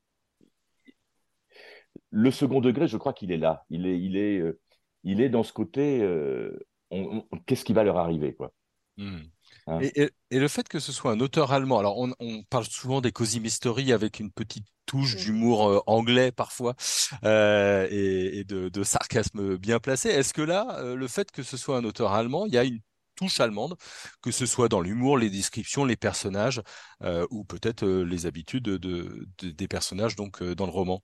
le 2.12 2.30
second 2.30 2.62
degré, 2.62 2.88
je 2.88 2.98
crois 2.98 3.14
qu'il 3.14 3.32
est 3.32 3.38
là. 3.38 3.66
Il 3.70 3.88
est, 3.88 4.00
il 4.00 4.18
est, 4.18 4.44
il 5.04 5.22
est 5.22 5.30
dans 5.30 5.44
ce 5.44 5.54
côté. 5.54 6.08
Qu'est-ce 7.46 7.66
qui 7.66 7.74
va 7.74 7.84
leur 7.84 7.98
arriver, 7.98 8.36
quoi. 8.36 8.54
Mm. 8.98 9.24
Hein. 9.68 9.80
Et, 9.82 10.12
le 10.32 10.48
fait 10.48 10.68
que 10.68 10.80
ce 10.80 10.92
soit 10.92 11.12
un 11.12 11.20
auteur 11.20 11.52
allemand, 11.52 11.80
alors 11.80 11.98
on, 11.98 12.44
parle 12.50 12.66
souvent 12.66 13.02
des 13.02 13.12
cozy 13.12 13.40
mystery 13.40 13.92
avec 13.92 14.20
une 14.20 14.32
petite 14.32 14.68
touche 14.86 15.16
d'humour 15.16 15.68
euh, 15.68 15.80
anglais 15.88 16.32
parfois 16.32 16.76
euh, 17.24 17.88
et, 17.90 18.44
de, 18.44 18.84
sarcasme 18.84 19.58
bien 19.58 19.80
placé. 19.80 20.10
Est-ce 20.10 20.34
que 20.34 20.42
là, 20.42 20.78
euh, 20.80 20.96
le 20.96 21.08
fait 21.08 21.32
que 21.32 21.42
ce 21.42 21.58
soit 21.58 21.78
un 21.78 21.84
auteur 21.84 22.14
allemand, 22.14 22.46
il 22.46 22.54
y 22.54 22.58
a 22.58 22.64
une 22.64 22.80
touche 23.16 23.40
allemande, 23.40 23.76
que 24.22 24.32
ce 24.32 24.46
soit 24.46 24.68
dans 24.68 24.82
l'humour, 24.82 25.18
les 25.18 25.30
descriptions, 25.30 25.86
les 25.86 25.96
personnages 25.96 26.62
ou 27.30 27.46
peut-être 27.46 27.86
les 27.88 28.26
habitudes 28.26 28.68
des 28.68 29.68
personnages 29.70 30.18
donc 30.18 30.44
dans 30.44 30.66
le 30.66 30.72
roman? 30.72 31.02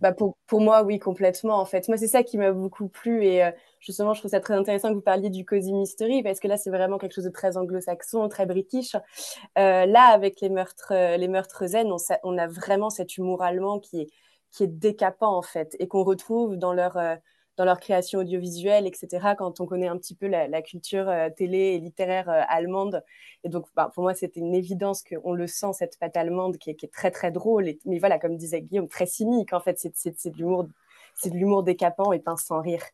Bah 0.00 0.12
pour, 0.12 0.36
pour, 0.46 0.60
moi, 0.60 0.82
oui, 0.82 0.98
complètement, 0.98 1.58
en 1.58 1.64
fait. 1.64 1.88
Moi, 1.88 1.96
c'est 1.96 2.06
ça 2.06 2.22
qui 2.22 2.38
m'a 2.38 2.52
beaucoup 2.52 2.88
plu. 2.88 3.24
Et 3.24 3.44
euh, 3.44 3.50
justement, 3.80 4.14
je 4.14 4.20
trouve 4.20 4.30
ça 4.30 4.40
très 4.40 4.54
intéressant 4.54 4.90
que 4.90 4.94
vous 4.94 5.00
parliez 5.00 5.30
du 5.30 5.44
cozy 5.44 5.72
mystery, 5.72 6.22
parce 6.22 6.38
que 6.38 6.46
là, 6.46 6.56
c'est 6.56 6.70
vraiment 6.70 6.98
quelque 6.98 7.14
chose 7.14 7.24
de 7.24 7.30
très 7.30 7.56
anglo-saxon, 7.56 8.28
très 8.28 8.46
british. 8.46 8.94
Euh, 9.58 9.86
là, 9.86 10.04
avec 10.12 10.40
les 10.40 10.48
meurtres, 10.48 10.92
euh, 10.92 11.16
les 11.16 11.28
meurtres 11.28 11.66
zen, 11.66 11.90
on, 11.90 11.96
on, 12.22 12.38
a 12.38 12.46
vraiment 12.46 12.90
cet 12.90 13.16
humour 13.16 13.42
allemand 13.42 13.80
qui 13.80 14.02
est, 14.02 14.06
qui 14.52 14.62
est 14.62 14.68
décapant, 14.68 15.36
en 15.36 15.42
fait, 15.42 15.74
et 15.80 15.88
qu'on 15.88 16.04
retrouve 16.04 16.56
dans 16.56 16.72
leur, 16.72 16.96
dans 17.58 17.64
leur 17.64 17.80
création 17.80 18.20
audiovisuelle, 18.20 18.86
etc., 18.86 19.34
quand 19.36 19.60
on 19.60 19.66
connaît 19.66 19.88
un 19.88 19.98
petit 19.98 20.14
peu 20.14 20.28
la, 20.28 20.62
culture 20.62 21.08
euh, 21.08 21.28
télé 21.28 21.58
et 21.58 21.78
littéraire 21.78 22.30
euh, 22.30 22.42
allemande. 22.48 23.02
Et 23.42 23.48
donc, 23.48 23.66
bah, 23.74 23.90
pour 23.92 24.04
moi, 24.04 24.14
c'était 24.14 24.38
une 24.40 24.54
évidence 24.54 25.02
qu'on 25.02 25.34
le 25.34 25.46
sent, 25.48 25.72
cette 25.72 25.98
patte 25.98 26.16
allemande 26.16 26.56
qui 26.56 26.70
est, 26.70 26.92
très, 26.92 27.10
très 27.10 27.32
drôle. 27.32 27.68
mais 27.84 27.98
voilà, 27.98 28.20
comme 28.20 28.36
disait 28.36 28.62
Guillaume, 28.62 28.88
très 28.88 29.06
cynique, 29.06 29.52
en 29.52 29.60
fait, 29.60 29.76
c'est 29.78 30.30
de 30.30 30.36
l'humour 30.38 30.66
c'est 31.20 31.30
de 31.30 31.34
l'humour 31.34 31.64
décapant 31.64 32.12
et 32.12 32.20
pince 32.20 32.44
sans 32.44 32.60
rire. 32.60 32.84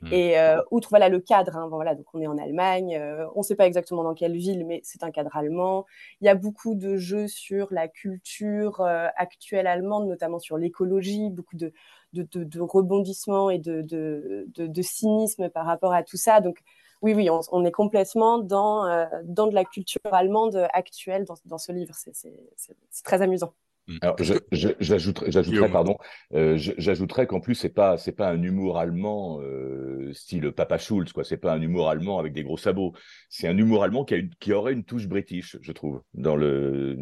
Mmh. 0.00 0.10
Et 0.10 0.38
euh, 0.38 0.62
outre 0.70 0.88
voilà 0.88 1.10
le 1.10 1.20
cadre, 1.20 1.58
hein, 1.58 1.68
voilà, 1.68 1.94
donc 1.94 2.06
on 2.14 2.22
est 2.22 2.26
en 2.26 2.38
Allemagne, 2.38 2.98
on 3.34 3.40
ne 3.40 3.42
sait 3.42 3.54
pas 3.54 3.66
exactement 3.66 4.02
dans 4.02 4.14
quelle 4.14 4.34
ville, 4.34 4.64
mais 4.64 4.80
c'est 4.82 5.02
un 5.02 5.10
cadre 5.10 5.36
allemand. 5.36 5.84
Il 6.22 6.24
y 6.24 6.30
a 6.30 6.34
beaucoup 6.34 6.74
de 6.74 6.96
jeux 6.96 7.28
sur 7.28 7.68
la 7.72 7.86
culture 7.86 8.80
actuelle 8.80 9.66
allemande, 9.66 10.08
notamment 10.08 10.38
sur 10.38 10.56
l'écologie, 10.56 11.28
beaucoup 11.28 11.56
de, 11.56 11.74
de, 12.22 12.60
rebondissement 12.60 13.50
et 13.50 13.58
de, 13.58 14.82
cynisme 14.82 15.48
par 15.50 15.66
rapport 15.66 15.92
à 15.92 16.02
tout 16.02 16.16
ça. 16.16 16.40
Donc 16.40 16.60
oui, 17.02 17.14
oui, 17.14 17.28
on, 17.30 17.64
est 17.64 17.72
complètement 17.72 18.38
dans, 18.38 19.06
dans 19.24 19.46
de 19.46 19.54
la 19.54 19.64
culture 19.64 20.00
allemande 20.10 20.66
actuelle 20.72 21.24
dans, 21.24 21.36
dans 21.44 21.58
ce 21.58 21.72
livre. 21.72 21.94
C'est 21.94 23.04
très 23.04 23.22
amusant. 23.22 23.52
Mm. 23.86 23.98
Alors, 24.02 24.16
j'ajouterais, 24.50 25.70
pardon, 25.70 25.96
euh, 26.34 26.56
j'ajouterais 26.56 27.26
qu'en 27.26 27.40
plus 27.40 27.54
c'est 27.54 27.70
pas, 27.70 27.98
c'est 27.98 28.12
pas 28.12 28.30
un 28.30 28.42
humour 28.42 28.78
allemand 28.78 29.40
euh, 29.42 30.12
style 30.12 30.50
Papa 30.52 30.78
Schulz, 30.78 31.12
quoi. 31.12 31.24
C'est 31.24 31.36
pas 31.36 31.52
un 31.52 31.60
humour 31.60 31.88
allemand 31.88 32.18
avec 32.18 32.32
des 32.32 32.42
gros 32.42 32.56
sabots. 32.56 32.92
C'est 33.28 33.46
un 33.48 33.56
humour 33.56 33.84
allemand 33.84 34.04
qui, 34.04 34.14
a 34.14 34.18
qui 34.40 34.52
aurait 34.52 34.72
une 34.72 34.84
touche 34.84 35.06
british, 35.06 35.56
je 35.60 35.72
trouve, 35.72 36.02
dans 36.14 36.36
le, 36.36 36.98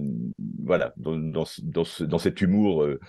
voilà, 0.62 0.92
dans, 0.97 1.16
dans, 1.16 1.44
dans, 1.62 1.85
ce, 1.85 2.04
dans 2.04 2.18
cet 2.18 2.40
humour. 2.40 2.83
Euh, 2.83 3.00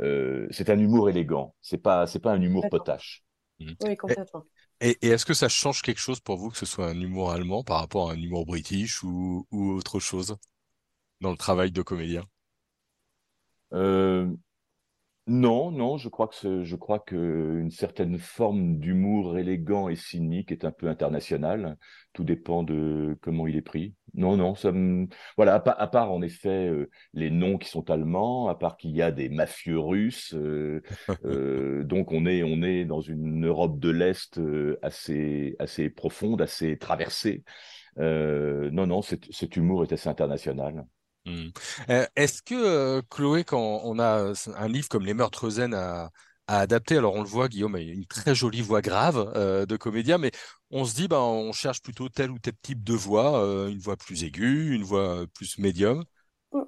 euh, 0.00 0.46
c'est 0.50 0.70
un 0.70 0.78
humour 0.78 1.10
élégant. 1.10 1.54
C'est 1.60 1.78
pas, 1.78 2.06
c'est 2.06 2.20
pas 2.20 2.32
un 2.32 2.40
humour 2.40 2.68
potache. 2.70 3.24
Mm. 3.60 3.72
Oui, 3.84 3.96
complètement. 3.96 4.44
Et, 4.80 4.98
et 5.02 5.08
est-ce 5.08 5.26
que 5.26 5.34
ça 5.34 5.48
change 5.48 5.82
quelque 5.82 6.00
chose 6.00 6.20
pour 6.20 6.36
vous 6.36 6.50
que 6.50 6.56
ce 6.56 6.66
soit 6.66 6.88
un 6.88 7.00
humour 7.00 7.30
allemand 7.30 7.62
par 7.62 7.78
rapport 7.78 8.10
à 8.10 8.14
un 8.14 8.20
humour 8.20 8.46
british 8.46 9.02
ou, 9.02 9.46
ou 9.50 9.70
autre 9.72 10.00
chose 10.00 10.36
dans 11.20 11.30
le 11.30 11.36
travail 11.36 11.70
de 11.70 11.82
comédien? 11.82 12.24
Euh, 13.72 14.28
non, 15.28 15.70
non, 15.70 15.98
je 15.98 16.08
crois 16.08 16.28
que 16.28 16.64
je 16.64 16.76
crois 16.76 16.98
que 16.98 17.64
certaine 17.70 18.18
forme 18.18 18.78
d'humour 18.78 19.38
élégant 19.38 19.88
et 19.88 19.94
cynique 19.94 20.50
est 20.50 20.64
un 20.64 20.72
peu 20.72 20.88
international. 20.88 21.78
Tout 22.12 22.24
dépend 22.24 22.64
de 22.64 23.16
comment 23.22 23.46
il 23.46 23.56
est 23.56 23.62
pris. 23.62 23.94
Non, 24.14 24.36
non, 24.36 24.54
ça 24.54 24.72
voilà. 25.36 25.54
À, 25.54 25.86
part, 25.86 26.12
en 26.12 26.22
effet 26.22 26.68
euh, 26.68 26.90
les 27.14 27.30
noms 27.30 27.58
qui 27.58 27.68
sont 27.68 27.90
allemands, 27.90 28.48
à 28.48 28.54
part 28.54 28.76
qu'il 28.76 28.90
y 28.90 29.02
a 29.02 29.10
des 29.10 29.28
mafieux 29.28 29.78
russes, 29.78 30.34
euh, 30.34 30.82
donc 31.84 32.12
on 32.12 32.26
est 32.26 32.42
on 32.42 32.62
est 32.62 32.84
dans 32.84 33.00
une 33.00 33.46
Europe 33.46 33.78
de 33.78 33.90
l'Est 33.90 34.40
assez 34.82 35.56
assez 35.58 35.88
profonde, 35.90 36.42
assez 36.42 36.76
traversée. 36.78 37.42
non, 37.96 38.86
non, 38.86 39.00
cet 39.02 39.56
humour 39.56 39.84
est 39.84 39.92
assez 39.92 40.08
international. 40.08 40.84
Mmh. 41.24 41.50
Est-ce 42.16 42.42
que, 42.42 43.00
Chloé, 43.02 43.44
quand 43.44 43.80
on 43.84 43.98
a 43.98 44.32
un 44.56 44.68
livre 44.68 44.88
comme 44.88 45.06
Les 45.06 45.14
Meurtres 45.14 45.50
Zen 45.50 45.72
à, 45.72 46.10
adapter, 46.46 46.96
alors 46.96 47.14
on 47.14 47.22
le 47.22 47.28
voit, 47.28 47.48
Guillaume 47.48 47.74
a 47.74 47.80
une 47.80 48.06
très 48.06 48.34
jolie 48.34 48.62
voix 48.62 48.82
grave 48.82 49.32
euh, 49.36 49.66
de 49.66 49.76
comédien, 49.76 50.18
mais 50.18 50.30
on 50.70 50.84
se 50.84 50.94
dit, 50.94 51.08
ben, 51.08 51.18
on 51.18 51.52
cherche 51.52 51.82
plutôt 51.82 52.08
tel 52.08 52.30
ou 52.30 52.38
tel 52.38 52.54
type 52.62 52.82
de 52.82 52.94
voix, 52.94 53.38
une 53.68 53.78
voix 53.78 53.96
plus 53.96 54.24
aiguë, 54.24 54.74
une 54.74 54.82
voix 54.82 55.24
plus 55.34 55.58
médium. 55.58 56.04
Mmh. 56.52 56.62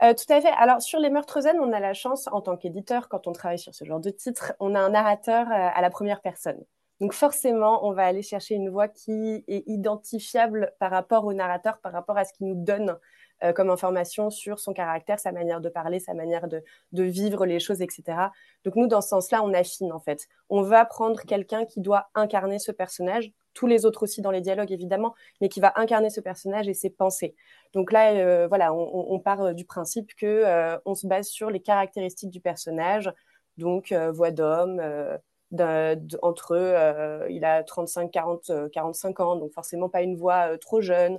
tout 0.00 0.32
à 0.32 0.40
fait. 0.40 0.52
Alors 0.58 0.82
sur 0.82 0.98
les 0.98 1.10
meurtres 1.10 1.40
zen, 1.40 1.58
on 1.60 1.72
a 1.72 1.80
la 1.80 1.94
chance 1.94 2.28
en 2.32 2.40
tant 2.40 2.56
qu'éditeur, 2.56 3.08
quand 3.08 3.26
on 3.26 3.32
travaille 3.32 3.58
sur 3.58 3.74
ce 3.74 3.84
genre 3.84 4.00
de 4.00 4.10
titre, 4.10 4.52
on 4.60 4.74
a 4.74 4.80
un 4.80 4.90
narrateur 4.90 5.46
à 5.50 5.80
la 5.80 5.90
première 5.90 6.20
personne. 6.20 6.62
Donc 7.00 7.12
forcément, 7.12 7.86
on 7.86 7.92
va 7.92 8.06
aller 8.06 8.22
chercher 8.22 8.54
une 8.54 8.70
voix 8.70 8.88
qui 8.88 9.44
est 9.46 9.62
identifiable 9.66 10.72
par 10.80 10.90
rapport 10.90 11.24
au 11.24 11.32
narrateur, 11.32 11.78
par 11.78 11.92
rapport 11.92 12.18
à 12.18 12.24
ce 12.24 12.32
qu'il 12.32 12.48
nous 12.48 12.64
donne 12.64 12.98
euh, 13.44 13.52
comme 13.52 13.70
information 13.70 14.30
sur 14.30 14.58
son 14.58 14.72
caractère, 14.72 15.20
sa 15.20 15.30
manière 15.30 15.60
de 15.60 15.68
parler, 15.68 16.00
sa 16.00 16.12
manière 16.12 16.48
de, 16.48 16.62
vivre 16.92 17.46
les 17.46 17.60
choses, 17.60 17.80
etc. 17.80 18.18
Donc 18.64 18.74
nous, 18.74 18.88
dans 18.88 19.00
ce 19.00 19.10
sens-là, 19.10 19.44
on 19.44 19.54
affine 19.54 19.92
en 19.92 20.00
fait. 20.00 20.26
On 20.48 20.62
va 20.62 20.84
prendre 20.84 21.20
quelqu'un 21.22 21.64
qui 21.64 21.80
doit 21.80 22.08
incarner 22.16 22.58
ce 22.58 22.72
personnage, 22.72 23.30
tous 23.54 23.68
les 23.68 23.86
autres 23.86 24.02
aussi 24.02 24.22
dans 24.22 24.32
les 24.32 24.40
dialogues 24.40 24.72
évidemment, 24.72 25.14
mais 25.40 25.48
qui 25.48 25.60
va 25.60 25.72
incarner 25.76 26.10
ce 26.10 26.20
personnage 26.20 26.68
et 26.68 26.74
ses 26.74 26.90
pensées. 26.90 27.36
Donc 27.74 27.92
là, 27.92 28.12
euh, 28.12 28.48
voilà, 28.48 28.74
on, 28.74 29.20
part 29.20 29.42
euh, 29.42 29.52
du 29.52 29.64
principe 29.64 30.14
que 30.16 30.78
on 30.84 30.96
se 30.96 31.06
base 31.06 31.28
sur 31.28 31.48
les 31.50 31.60
caractéristiques 31.60 32.30
du 32.30 32.40
personnage, 32.40 33.12
donc 33.56 33.92
voix 33.92 34.32
d'homme. 34.32 34.82
entre 36.22 37.26
il 37.30 37.44
a 37.44 37.62
35 37.62 38.10
40 38.10 38.70
45 38.72 39.20
ans 39.20 39.36
donc 39.36 39.52
forcément 39.52 39.88
pas 39.88 40.02
une 40.02 40.16
voix 40.16 40.58
trop 40.58 40.80
jeune 40.80 41.18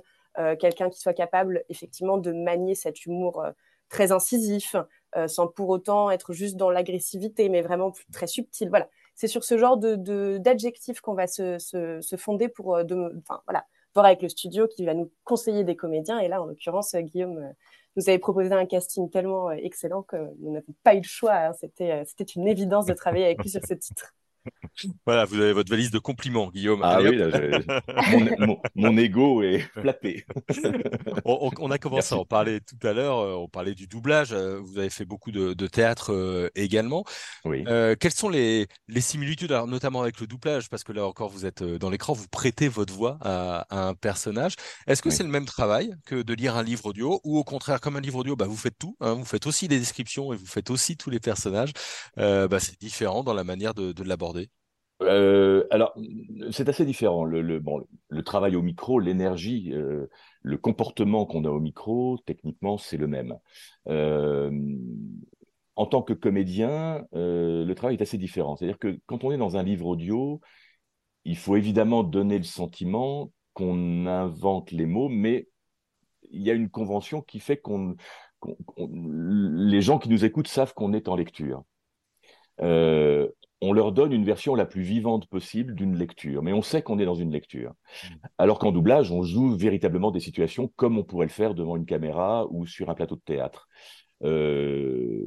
quelqu'un 0.58 0.90
qui 0.90 1.00
soit 1.00 1.12
capable 1.12 1.64
effectivement 1.68 2.18
de 2.18 2.32
manier 2.32 2.74
cet 2.74 3.06
humour 3.06 3.42
euh, 3.42 3.50
très 3.88 4.12
incisif, 4.12 4.76
euh, 5.16 5.26
sans 5.26 5.48
pour 5.48 5.68
autant 5.68 6.10
être 6.10 6.32
juste 6.32 6.56
dans 6.56 6.70
l'agressivité, 6.70 7.48
mais 7.48 7.60
vraiment 7.62 7.92
très 8.12 8.26
subtil. 8.26 8.68
Voilà, 8.68 8.88
c'est 9.16 9.26
sur 9.26 9.44
ce 9.44 9.58
genre 9.58 9.76
de, 9.76 10.38
d'adjectifs 10.38 11.00
qu'on 11.00 11.14
va 11.14 11.26
se, 11.26 11.58
se, 11.58 12.16
fonder 12.16 12.48
pour 12.48 12.84
de, 12.84 13.20
voilà, 13.46 13.66
voir 13.94 14.06
avec 14.06 14.22
le 14.22 14.28
studio 14.28 14.68
qui 14.68 14.84
va 14.84 14.94
nous 14.94 15.10
conseiller 15.24 15.64
des 15.64 15.74
comédiens. 15.74 16.20
Et 16.20 16.28
là, 16.28 16.40
en 16.40 16.46
l'occurrence, 16.46 16.94
Guillaume 16.94 17.52
nous 17.96 18.08
avait 18.08 18.20
proposé 18.20 18.52
un 18.52 18.66
casting 18.66 19.10
tellement 19.10 19.50
excellent 19.50 20.02
que 20.02 20.16
nous 20.38 20.52
n'avons 20.52 20.74
pas 20.84 20.94
eu 20.94 20.98
le 20.98 21.02
choix. 21.02 21.34
Hein. 21.34 21.52
C'était, 21.54 22.04
c'était 22.06 22.24
une 22.24 22.46
évidence 22.46 22.86
de 22.86 22.94
travailler 22.94 23.24
avec 23.24 23.42
lui 23.42 23.50
sur 23.50 23.66
ce 23.66 23.74
titre. 23.74 24.14
Voilà, 25.06 25.24
vous 25.24 25.36
avez 25.36 25.52
votre 25.52 25.70
valise 25.70 25.90
de 25.90 25.98
compliments, 25.98 26.50
Guillaume. 26.50 26.80
Ah 26.82 27.00
oui, 27.02 27.18
mon, 28.74 28.96
ego 28.96 29.42
est 29.42 29.58
flatté. 29.74 30.24
on, 31.24 31.70
a 31.70 31.78
commencé 31.78 32.14
à 32.14 32.18
en 32.18 32.24
parler 32.24 32.60
tout 32.60 32.86
à 32.86 32.92
l'heure. 32.92 33.18
Euh, 33.18 33.34
on 33.34 33.48
parlait 33.48 33.74
du 33.74 33.86
doublage. 33.86 34.32
Euh, 34.32 34.58
vous 34.62 34.78
avez 34.78 34.90
fait 34.90 35.04
beaucoup 35.04 35.30
de, 35.32 35.66
théâtre 35.66 36.12
euh, 36.12 36.48
également. 36.54 37.04
Oui. 37.44 37.64
quelles 37.98 38.14
sont 38.14 38.28
les, 38.28 38.68
similitudes, 38.98 39.52
notamment 39.52 40.02
avec 40.02 40.20
le 40.20 40.26
doublage 40.26 40.68
Parce 40.68 40.84
que 40.84 40.92
là 40.92 41.06
encore, 41.06 41.28
vous 41.28 41.46
êtes 41.46 41.62
dans 41.62 41.90
l'écran, 41.90 42.12
vous 42.12 42.28
prêtez 42.28 42.68
votre 42.68 42.92
voix 42.92 43.18
à, 43.20 43.66
un 43.70 43.94
personnage. 43.94 44.54
Est-ce 44.86 45.02
que 45.02 45.10
c'est 45.10 45.22
le 45.22 45.28
même 45.28 45.46
travail 45.46 45.94
que 46.06 46.22
de 46.22 46.34
lire 46.34 46.56
un 46.56 46.62
livre 46.62 46.86
audio 46.86 47.20
Ou 47.24 47.38
au 47.38 47.44
contraire, 47.44 47.80
comme 47.80 47.96
un 47.96 48.00
livre 48.00 48.18
audio, 48.18 48.36
bah, 48.36 48.46
vous 48.46 48.56
faites 48.56 48.78
tout. 48.78 48.96
Hein, 49.00 49.14
vous 49.14 49.24
faites 49.24 49.46
aussi 49.46 49.68
les 49.68 49.78
descriptions 49.78 50.32
et 50.32 50.36
vous 50.36 50.46
faites 50.46 50.70
aussi 50.70 50.96
tous 50.96 51.10
les 51.10 51.20
personnages. 51.20 51.72
Bah, 52.16 52.58
c'est 52.58 52.80
différent 52.80 53.22
dans 53.22 53.34
la 53.34 53.44
manière 53.44 53.74
de, 53.74 53.92
de 53.92 54.02
l'aborder. 54.04 54.29
Euh, 55.02 55.66
alors, 55.70 55.94
c'est 56.50 56.68
assez 56.68 56.84
différent. 56.84 57.24
Le, 57.24 58.22
travail 58.22 58.56
au 58.56 58.62
micro, 58.62 58.98
l'énergie, 58.98 59.72
euh, 59.72 60.06
le 60.42 60.58
comportement 60.58 61.26
qu'on 61.26 61.44
a 61.44 61.50
au 61.50 61.60
micro, 61.60 62.18
techniquement, 62.26 62.78
c'est 62.78 62.96
le 62.96 63.06
même. 63.06 63.38
Euh, 63.88 64.50
en 65.76 65.86
tant 65.86 66.02
que 66.02 66.12
comédien, 66.12 67.06
le 67.12 67.72
travail 67.74 67.96
est 67.96 68.02
assez 68.02 68.18
différent. 68.18 68.56
C'est-à-dire 68.56 68.78
que 68.78 69.00
quand 69.06 69.24
on 69.24 69.32
est 69.32 69.38
dans 69.38 69.56
un 69.56 69.62
livre 69.62 69.86
audio, 69.86 70.40
il 71.24 71.36
faut 71.36 71.56
évidemment 71.56 72.02
donner 72.02 72.36
le 72.36 72.44
sentiment 72.44 73.32
qu'on 73.54 74.06
invente 74.06 74.72
les 74.72 74.86
mots, 74.86 75.08
mais 75.08 75.48
il 76.30 76.42
y 76.42 76.50
a 76.50 76.54
une 76.54 76.68
convention 76.68 77.22
qui 77.22 77.40
fait 77.40 77.56
qu'on, 77.56 77.96
les 78.82 79.80
gens 79.80 79.98
qui 79.98 80.10
nous 80.10 80.24
écoutent 80.24 80.48
savent 80.48 80.74
qu'on 80.74 80.92
est 80.92 81.08
en 81.08 81.16
lecture. 81.16 81.64
On 83.60 83.72
leur 83.72 83.92
donne 83.92 84.12
une 84.12 84.24
version 84.24 84.54
la 84.54 84.64
plus 84.64 84.82
vivante 84.82 85.26
possible 85.26 85.74
d'une 85.74 85.96
lecture, 85.96 86.42
mais 86.42 86.52
on 86.52 86.62
sait 86.62 86.82
qu'on 86.82 86.98
est 86.98 87.04
dans 87.04 87.14
une 87.14 87.30
lecture. 87.30 87.72
Mm. 88.04 88.14
Alors 88.38 88.58
qu'en 88.58 88.72
doublage, 88.72 89.10
on 89.10 89.22
joue 89.22 89.56
véritablement 89.56 90.10
des 90.10 90.20
situations 90.20 90.72
comme 90.76 90.98
on 90.98 91.04
pourrait 91.04 91.26
le 91.26 91.32
faire 91.32 91.54
devant 91.54 91.76
une 91.76 91.86
caméra 91.86 92.46
ou 92.50 92.66
sur 92.66 92.90
un 92.90 92.94
plateau 92.94 93.16
de 93.16 93.20
théâtre. 93.20 93.68
Euh, 94.24 95.24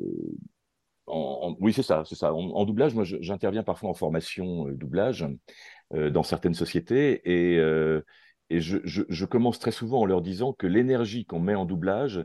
oui, 1.59 1.73
c'est 1.73 1.83
ça, 1.83 2.03
c'est 2.05 2.15
ça. 2.15 2.33
En, 2.33 2.65
doublage, 2.65 2.95
moi, 2.95 3.03
j'interviens 3.03 3.63
parfois 3.63 3.89
en 3.89 3.93
formation 3.93 4.67
euh, 4.67 4.73
doublage 4.73 5.25
euh, 5.93 6.09
dans 6.09 6.23
certaines 6.23 6.53
sociétés 6.53 7.21
et, 7.25 7.57
et 8.49 8.61
je, 8.61 8.77
je, 8.83 9.25
commence 9.25 9.59
très 9.59 9.71
souvent 9.71 10.01
en 10.01 10.05
leur 10.05 10.21
disant 10.21 10.53
que 10.53 10.67
l'énergie 10.67 11.25
qu'on 11.25 11.39
met 11.39 11.55
en 11.55 11.65
doublage, 11.65 12.23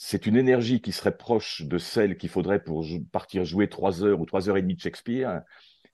c'est 0.00 0.26
une 0.26 0.36
énergie 0.36 0.80
qui 0.80 0.92
serait 0.92 1.16
proche 1.16 1.62
de 1.62 1.76
celle 1.76 2.16
qu'il 2.16 2.30
faudrait 2.30 2.62
pour 2.62 2.86
partir 3.10 3.44
jouer 3.44 3.68
trois 3.68 4.04
heures 4.04 4.20
ou 4.20 4.26
trois 4.26 4.48
heures 4.48 4.56
et 4.56 4.62
demie 4.62 4.76
de 4.76 4.80
Shakespeare, 4.80 5.42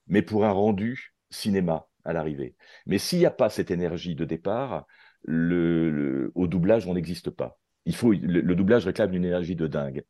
mais 0.05 0.21
pour 0.21 0.45
un 0.45 0.51
rendu 0.51 1.15
cinéma 1.31 1.87
à 2.03 2.13
l'arrivée. 2.13 2.55
Mais 2.85 2.99
s'il 2.99 3.17
n'y 3.17 3.25
a 3.25 3.31
pas 3.31 3.49
cette 3.49 3.71
énergie 3.71 4.13
de 4.13 4.23
départ, 4.23 4.85
au 5.27 6.47
doublage, 6.47 6.85
on 6.85 6.93
n'existe 6.93 7.31
pas. 7.31 7.59
Il 7.85 7.95
faut, 7.95 8.11
le, 8.11 8.55
doublage 8.55 8.85
réclame 8.85 9.11
une 9.15 9.25
énergie 9.25 9.55
de 9.55 9.65
dingue. 9.65 10.03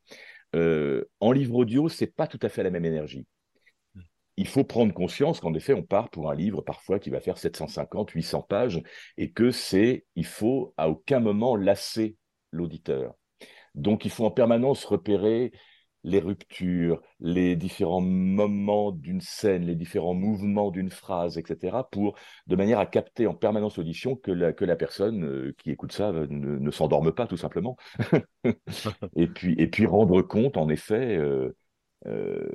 Euh, 0.55 1.05
en 1.21 1.31
livre 1.31 1.55
audio, 1.55 1.87
c'est 1.87 2.13
pas 2.13 2.27
tout 2.27 2.39
à 2.41 2.49
fait 2.49 2.63
la 2.63 2.71
même 2.71 2.85
énergie. 2.85 3.25
Il 4.35 4.47
faut 4.49 4.65
prendre 4.65 4.93
conscience 4.93 5.39
qu'en 5.39 5.53
effet, 5.53 5.73
on 5.73 5.83
part 5.83 6.09
pour 6.09 6.29
un 6.29 6.35
livre 6.35 6.61
parfois 6.61 6.99
qui 6.99 7.09
va 7.09 7.21
faire 7.21 7.37
750, 7.37 8.11
800 8.11 8.41
pages, 8.41 8.83
et 9.15 9.31
que 9.31 9.51
c'est, 9.51 10.05
il 10.15 10.25
faut 10.25 10.73
à 10.75 10.89
aucun 10.89 11.21
moment 11.21 11.55
lasser 11.55 12.17
l'auditeur. 12.51 13.15
Donc, 13.75 14.05
il 14.05 14.11
faut 14.11 14.25
en 14.25 14.31
permanence 14.31 14.85
repérer 14.85 15.51
les 16.05 16.19
ruptures, 16.19 17.01
les 17.19 17.55
différents 17.55 17.99
moments 17.99 18.91
d'une 18.91 19.21
scène, 19.21 19.65
les 19.65 19.75
différents 19.75 20.13
mouvements 20.13 20.69
d'une 20.69 20.91
phrase, 20.91 21.39
etc., 21.39 21.77
pour 21.91 22.15
de 22.45 22.55
manière 22.55 22.77
à 22.77 22.85
capter 22.85 23.25
en 23.25 23.33
permanence 23.33 23.77
l'audition 23.77 24.15
que 24.15 24.31
la, 24.31 24.53
que 24.53 24.65
la 24.65 24.75
personne 24.75 25.25
euh, 25.25 25.55
qui 25.57 25.71
écoute 25.71 25.91
ça 25.91 26.11
ne, 26.11 26.25
ne 26.27 26.71
s'endorme 26.71 27.11
pas 27.11 27.25
tout 27.25 27.37
simplement. 27.37 27.75
et, 29.15 29.27
puis, 29.27 29.55
et 29.57 29.67
puis 29.67 29.87
rendre 29.87 30.21
compte, 30.21 30.57
en 30.57 30.69
effet, 30.69 31.17
euh, 31.17 31.55
euh, 32.05 32.51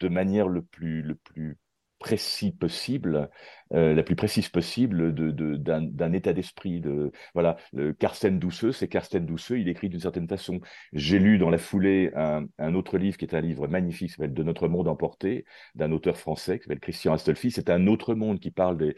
de 0.00 0.08
manière 0.08 0.48
le 0.48 0.62
plus, 0.62 1.02
le 1.02 1.14
plus 1.14 1.58
précis 2.02 2.50
possible, 2.50 3.30
euh, 3.74 3.94
la 3.94 4.02
plus 4.02 4.16
précise 4.16 4.48
possible 4.48 5.14
d'un, 5.14 6.12
état 6.12 6.32
d'esprit. 6.32 6.80
De, 6.80 7.12
voilà, 7.32 7.56
le 7.72 7.92
Carsten 7.92 8.40
Douceux, 8.40 8.72
c'est 8.72 8.88
Carsten 8.88 9.24
Douceux, 9.24 9.60
il 9.60 9.68
écrit 9.68 9.88
d'une 9.88 10.00
certaine 10.00 10.26
façon. 10.28 10.60
J'ai 10.92 11.20
lu 11.20 11.38
dans 11.38 11.48
la 11.48 11.58
foulée 11.58 12.10
un, 12.16 12.74
autre 12.74 12.98
livre 12.98 13.16
qui 13.16 13.24
est 13.24 13.34
un 13.34 13.40
livre 13.40 13.68
magnifique, 13.68 14.08
qui 14.08 14.14
s'appelle 14.14 14.34
De 14.34 14.42
notre 14.42 14.66
monde 14.66 14.88
emporté, 14.88 15.44
d'un 15.76 15.92
auteur 15.92 16.16
français 16.16 16.58
qui 16.58 16.64
s'appelle 16.64 16.80
Christian 16.80 17.14
Astolfi. 17.14 17.52
C'est 17.52 17.70
un 17.70 17.86
autre 17.86 18.14
monde 18.14 18.40
qui 18.40 18.50
parle 18.50 18.76
des, 18.76 18.96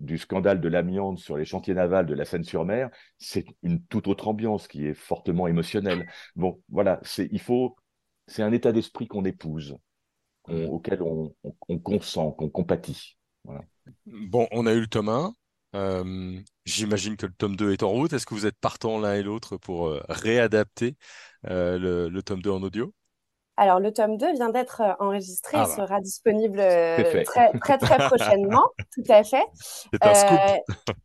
du, 0.00 0.18
scandale 0.18 0.60
de 0.62 0.68
l'amiante 0.68 1.18
sur 1.18 1.36
les 1.36 1.44
chantiers 1.44 1.74
navals 1.74 2.06
de 2.06 2.14
la 2.14 2.24
Seine-sur-Mer. 2.24 2.88
C'est 3.18 3.44
une 3.62 3.84
toute 3.84 4.08
autre 4.08 4.26
ambiance 4.26 4.68
qui 4.68 4.86
est 4.86 4.94
fortement 4.94 5.48
émotionnelle. 5.48 6.06
Bon, 6.34 6.62
voilà, 6.70 6.98
c'est, 7.02 7.28
il 7.30 7.40
faut, 7.40 7.76
c'est 8.26 8.42
un 8.42 8.52
état 8.52 8.72
d'esprit 8.72 9.06
qu'on 9.06 9.26
épouse, 9.26 9.76
auquel 10.48 11.02
on, 11.02 11.34
on 11.68 11.78
consent, 11.78 12.32
qu'on 12.32 12.48
compatit. 12.48 13.18
Bon, 14.06 14.46
on 14.50 14.66
a 14.66 14.72
eu 14.72 14.80
le 14.80 14.86
tome 14.86 15.08
1. 15.08 15.32
Euh, 15.74 16.40
j'imagine 16.64 17.16
que 17.16 17.26
le 17.26 17.32
tome 17.32 17.56
2 17.56 17.72
est 17.72 17.82
en 17.82 17.90
route. 17.90 18.12
Est-ce 18.12 18.26
que 18.26 18.34
vous 18.34 18.46
êtes 18.46 18.58
partants 18.58 18.98
l'un 18.98 19.14
et 19.14 19.22
l'autre 19.22 19.56
pour 19.56 19.88
euh, 19.88 20.02
réadapter 20.08 20.96
euh, 21.46 22.08
le, 22.08 22.22
tome 22.22 22.42
2 22.42 22.50
en 22.50 22.62
audio? 22.62 22.92
Alors, 23.58 23.80
le 23.80 23.92
tome 23.92 24.16
2 24.16 24.34
vient 24.34 24.50
d'être 24.50 24.82
enregistré 25.00 25.58
ah 25.58 25.64
et 25.64 25.66
bah. 25.66 25.86
sera 25.86 26.00
disponible 26.00 26.58
très, 27.24 27.52
très, 27.58 27.78
très 27.78 27.98
prochainement. 28.06 28.68
tout 28.94 29.02
à 29.08 29.24
fait. 29.24 29.44
C'est 29.54 30.06
un 30.06 30.14
scoop. 30.14 30.38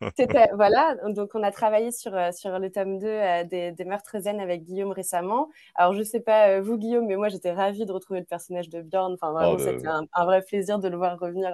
voilà, 0.53 0.95
donc 1.09 1.31
on 1.33 1.41
a 1.41 1.51
travaillé 1.51 1.91
sur, 1.91 2.11
sur 2.31 2.59
le 2.59 2.71
tome 2.71 2.99
2 2.99 3.43
des, 3.45 3.85
meurtres 3.85 4.19
zen 4.19 4.39
avec 4.39 4.63
Guillaume 4.63 4.91
récemment. 4.91 5.49
Alors, 5.75 5.93
je 5.93 5.99
ne 5.99 6.03
sais 6.03 6.19
pas 6.19 6.59
vous, 6.61 6.77
Guillaume, 6.77 7.07
mais 7.07 7.15
moi, 7.15 7.29
j'étais 7.29 7.51
ravie 7.51 7.85
de 7.85 7.91
retrouver 7.91 8.19
le 8.19 8.25
personnage 8.27 8.69
de 8.69 8.81
Bjorn. 8.81 9.13
Enfin, 9.13 9.31
vraiment, 9.31 9.53
oh, 9.53 9.57
bah, 9.57 9.63
c'était 9.63 9.87
un, 9.87 10.03
un, 10.13 10.25
vrai 10.25 10.43
plaisir 10.43 10.77
de 10.77 10.87
le 10.87 10.97
voir 10.97 11.19
revenir 11.19 11.51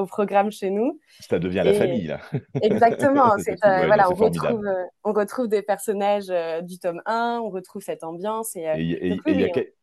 au 0.00 0.06
programme 0.06 0.50
chez 0.50 0.70
nous. 0.70 1.00
Ça 1.20 1.38
devient 1.38 1.62
la 1.64 1.74
famille, 1.74 2.06
là. 2.06 2.20
Exactement. 2.62 3.32
Euh, 3.34 3.86
voilà, 3.86 4.10
on, 4.10 4.14
retrouve, 4.14 4.66
euh, 4.66 4.84
on 5.04 5.12
retrouve 5.12 5.48
des 5.48 5.62
personnages 5.62 6.30
euh, 6.30 6.60
du 6.62 6.78
tome 6.78 7.00
1, 7.06 7.40
on 7.42 7.50
retrouve 7.50 7.82
cette 7.82 8.04
ambiance. 8.04 8.56
Et 8.56 9.18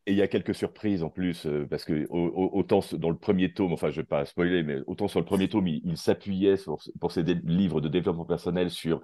il 0.08 0.16
y, 0.16 0.22
a 0.22 0.28
quelques 0.28 0.56
surprises 0.56 1.04
en 1.04 1.10
plus, 1.10 1.48
parce 1.70 1.84
que 1.84 2.08
autant 2.10 2.80
dans 2.94 3.10
le 3.10 3.18
premier 3.18 3.54
tome, 3.54 3.74
enfin, 3.74 3.90
je 3.90 3.98
ne 3.98 4.02
vais 4.02 4.08
pas 4.08 4.26
spoiler, 4.26 4.64
mais 4.64 4.78
autant 4.88 5.08
sur 5.08 5.20
le 5.20 5.26
premier 5.26 5.50
tome, 5.50 5.68
il, 5.68 5.98
s'appuyait 5.98 6.56
pour 7.00 7.12
ses 7.12 7.24
livres 7.24 7.82
de 7.82 7.90
développement 7.90 8.26
personnel 8.26 8.70
sur 8.70 9.02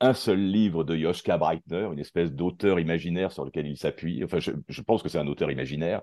un 0.00 0.12
seul 0.14 0.38
livre 0.38 0.84
de 0.84 0.96
Joschka 0.96 1.38
Breitner, 1.38 1.88
une 1.92 1.98
espèce 1.98 2.32
d'auteur 2.32 2.80
imaginaire 2.80 3.32
sur 3.32 3.44
lequel 3.44 3.66
il 3.66 3.76
s'appuie. 3.76 4.22
Enfin, 4.24 4.38
je, 4.40 4.82
pense 4.82 5.02
que 5.02 5.08
c'est 5.08 5.18
un 5.18 5.26
auteur 5.26 5.50
imaginaire, 5.50 6.02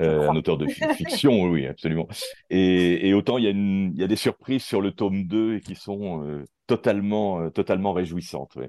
euh, 0.00 0.28
un 0.28 0.36
auteur 0.36 0.58
de 0.58 0.66
fiction, 0.96 1.44
oui, 1.44 1.66
absolument. 1.66 2.08
Et, 2.50 3.12
autant 3.14 3.38
il 3.38 3.44
y, 3.44 3.46
a 3.48 3.50
il 3.50 3.98
y, 3.98 4.04
a 4.04 4.06
des 4.06 4.16
surprises 4.16 4.64
sur 4.64 4.80
le 4.80 4.92
tome 4.92 5.24
2 5.24 5.56
et 5.56 5.60
qui 5.60 5.74
sont 5.74 6.24
euh, 6.24 6.44
totalement, 6.66 7.40
euh, 7.40 7.50
totalement 7.50 7.92
réjouissantes. 7.92 8.56
Oui, 8.56 8.66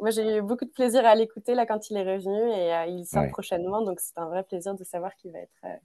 Moi, 0.00 0.10
j'ai 0.10 0.38
eu 0.38 0.42
beaucoup 0.42 0.64
de 0.64 0.72
plaisir 0.72 1.04
à 1.04 1.14
l'écouter 1.14 1.54
là 1.54 1.66
quand 1.66 1.90
il 1.90 1.96
est 1.98 2.14
revenu 2.14 2.52
et 2.52 2.90
il 2.90 3.04
sort 3.04 3.28
prochainement, 3.28 3.82
donc 3.82 4.00
c'est 4.00 4.18
un 4.18 4.28
vrai 4.28 4.44
plaisir 4.44 4.74
de 4.74 4.84
savoir 4.84 5.14
qu'il 5.16 5.32
va 5.32 5.38
être. 5.40 5.80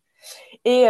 Et 0.65 0.86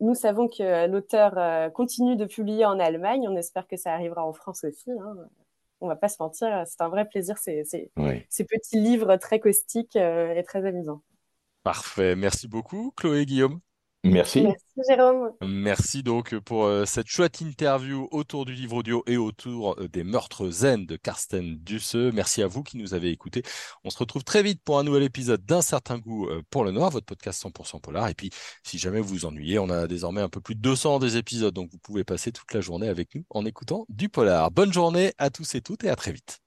nous 0.00 0.14
savons 0.14 0.48
que 0.48 0.86
l'auteur 0.86 1.72
continue 1.72 2.16
de 2.16 2.24
publier 2.24 2.66
en 2.66 2.78
Allemagne. 2.78 3.26
On 3.28 3.36
espère 3.36 3.66
que 3.66 3.76
ça 3.76 3.92
arrivera 3.92 4.24
en 4.24 4.32
France 4.32 4.64
aussi. 4.64 4.90
Hein 4.90 5.16
on 5.80 5.88
va 5.88 5.96
pas 5.96 6.08
se 6.08 6.16
mentir, 6.20 6.64
c'est 6.66 6.80
un 6.80 6.88
vrai 6.88 7.06
plaisir 7.08 7.38
ces, 7.38 7.64
ces, 7.64 8.44
petits 8.44 8.80
livres 8.80 9.16
très 9.16 9.40
caustiques 9.40 9.96
euh, 9.96 10.34
et 10.34 10.42
très 10.42 10.64
amusants. 10.64 11.02
Parfait, 11.62 12.14
merci 12.16 12.48
beaucoup 12.48 12.92
Chloé 12.96 13.26
Guillaume. 13.26 13.60
Merci. 14.04 14.42
Merci 14.42 14.64
Jérôme. 14.86 15.30
Merci 15.40 16.02
donc 16.02 16.38
pour 16.40 16.64
euh, 16.64 16.84
cette 16.84 17.06
chouette 17.06 17.40
interview 17.40 18.06
autour 18.10 18.44
du 18.44 18.52
livre 18.52 18.76
audio 18.76 19.02
et 19.06 19.16
autour 19.16 19.80
euh, 19.80 19.88
des 19.88 20.04
meurtres 20.04 20.50
zen 20.50 20.84
de 20.84 20.96
Karsten 20.96 21.56
Dusseux. 21.56 22.12
Merci 22.12 22.42
à 22.42 22.46
vous 22.46 22.62
qui 22.62 22.76
nous 22.76 22.92
avez 22.92 23.10
écoutés. 23.10 23.42
On 23.82 23.88
se 23.88 23.96
retrouve 23.96 24.22
très 24.22 24.42
vite 24.42 24.60
pour 24.62 24.78
un 24.78 24.84
nouvel 24.84 25.04
épisode 25.04 25.46
d'un 25.46 25.62
certain 25.62 25.98
goût 25.98 26.28
euh, 26.28 26.42
pour 26.50 26.64
le 26.64 26.70
noir, 26.70 26.90
votre 26.90 27.06
podcast 27.06 27.42
100% 27.42 27.80
polar. 27.80 28.08
Et 28.08 28.14
puis, 28.14 28.28
si 28.62 28.76
jamais 28.76 29.00
vous 29.00 29.08
vous 29.08 29.24
ennuyez, 29.24 29.58
on 29.58 29.70
a 29.70 29.86
désormais 29.86 30.20
un 30.20 30.28
peu 30.28 30.42
plus 30.42 30.54
de 30.54 30.60
200 30.60 30.98
des 30.98 31.16
épisodes, 31.16 31.54
donc 31.54 31.70
vous 31.72 31.78
pouvez 31.78 32.04
passer 32.04 32.30
toute 32.30 32.52
la 32.52 32.60
journée 32.60 32.88
avec 32.88 33.14
nous 33.14 33.24
en 33.30 33.46
écoutant 33.46 33.86
du 33.88 34.10
polar. 34.10 34.50
Bonne 34.50 34.72
journée 34.72 35.14
à 35.16 35.30
tous 35.30 35.54
et 35.54 35.62
toutes 35.62 35.82
et 35.82 35.88
à 35.88 35.96
très 35.96 36.12
vite. 36.12 36.42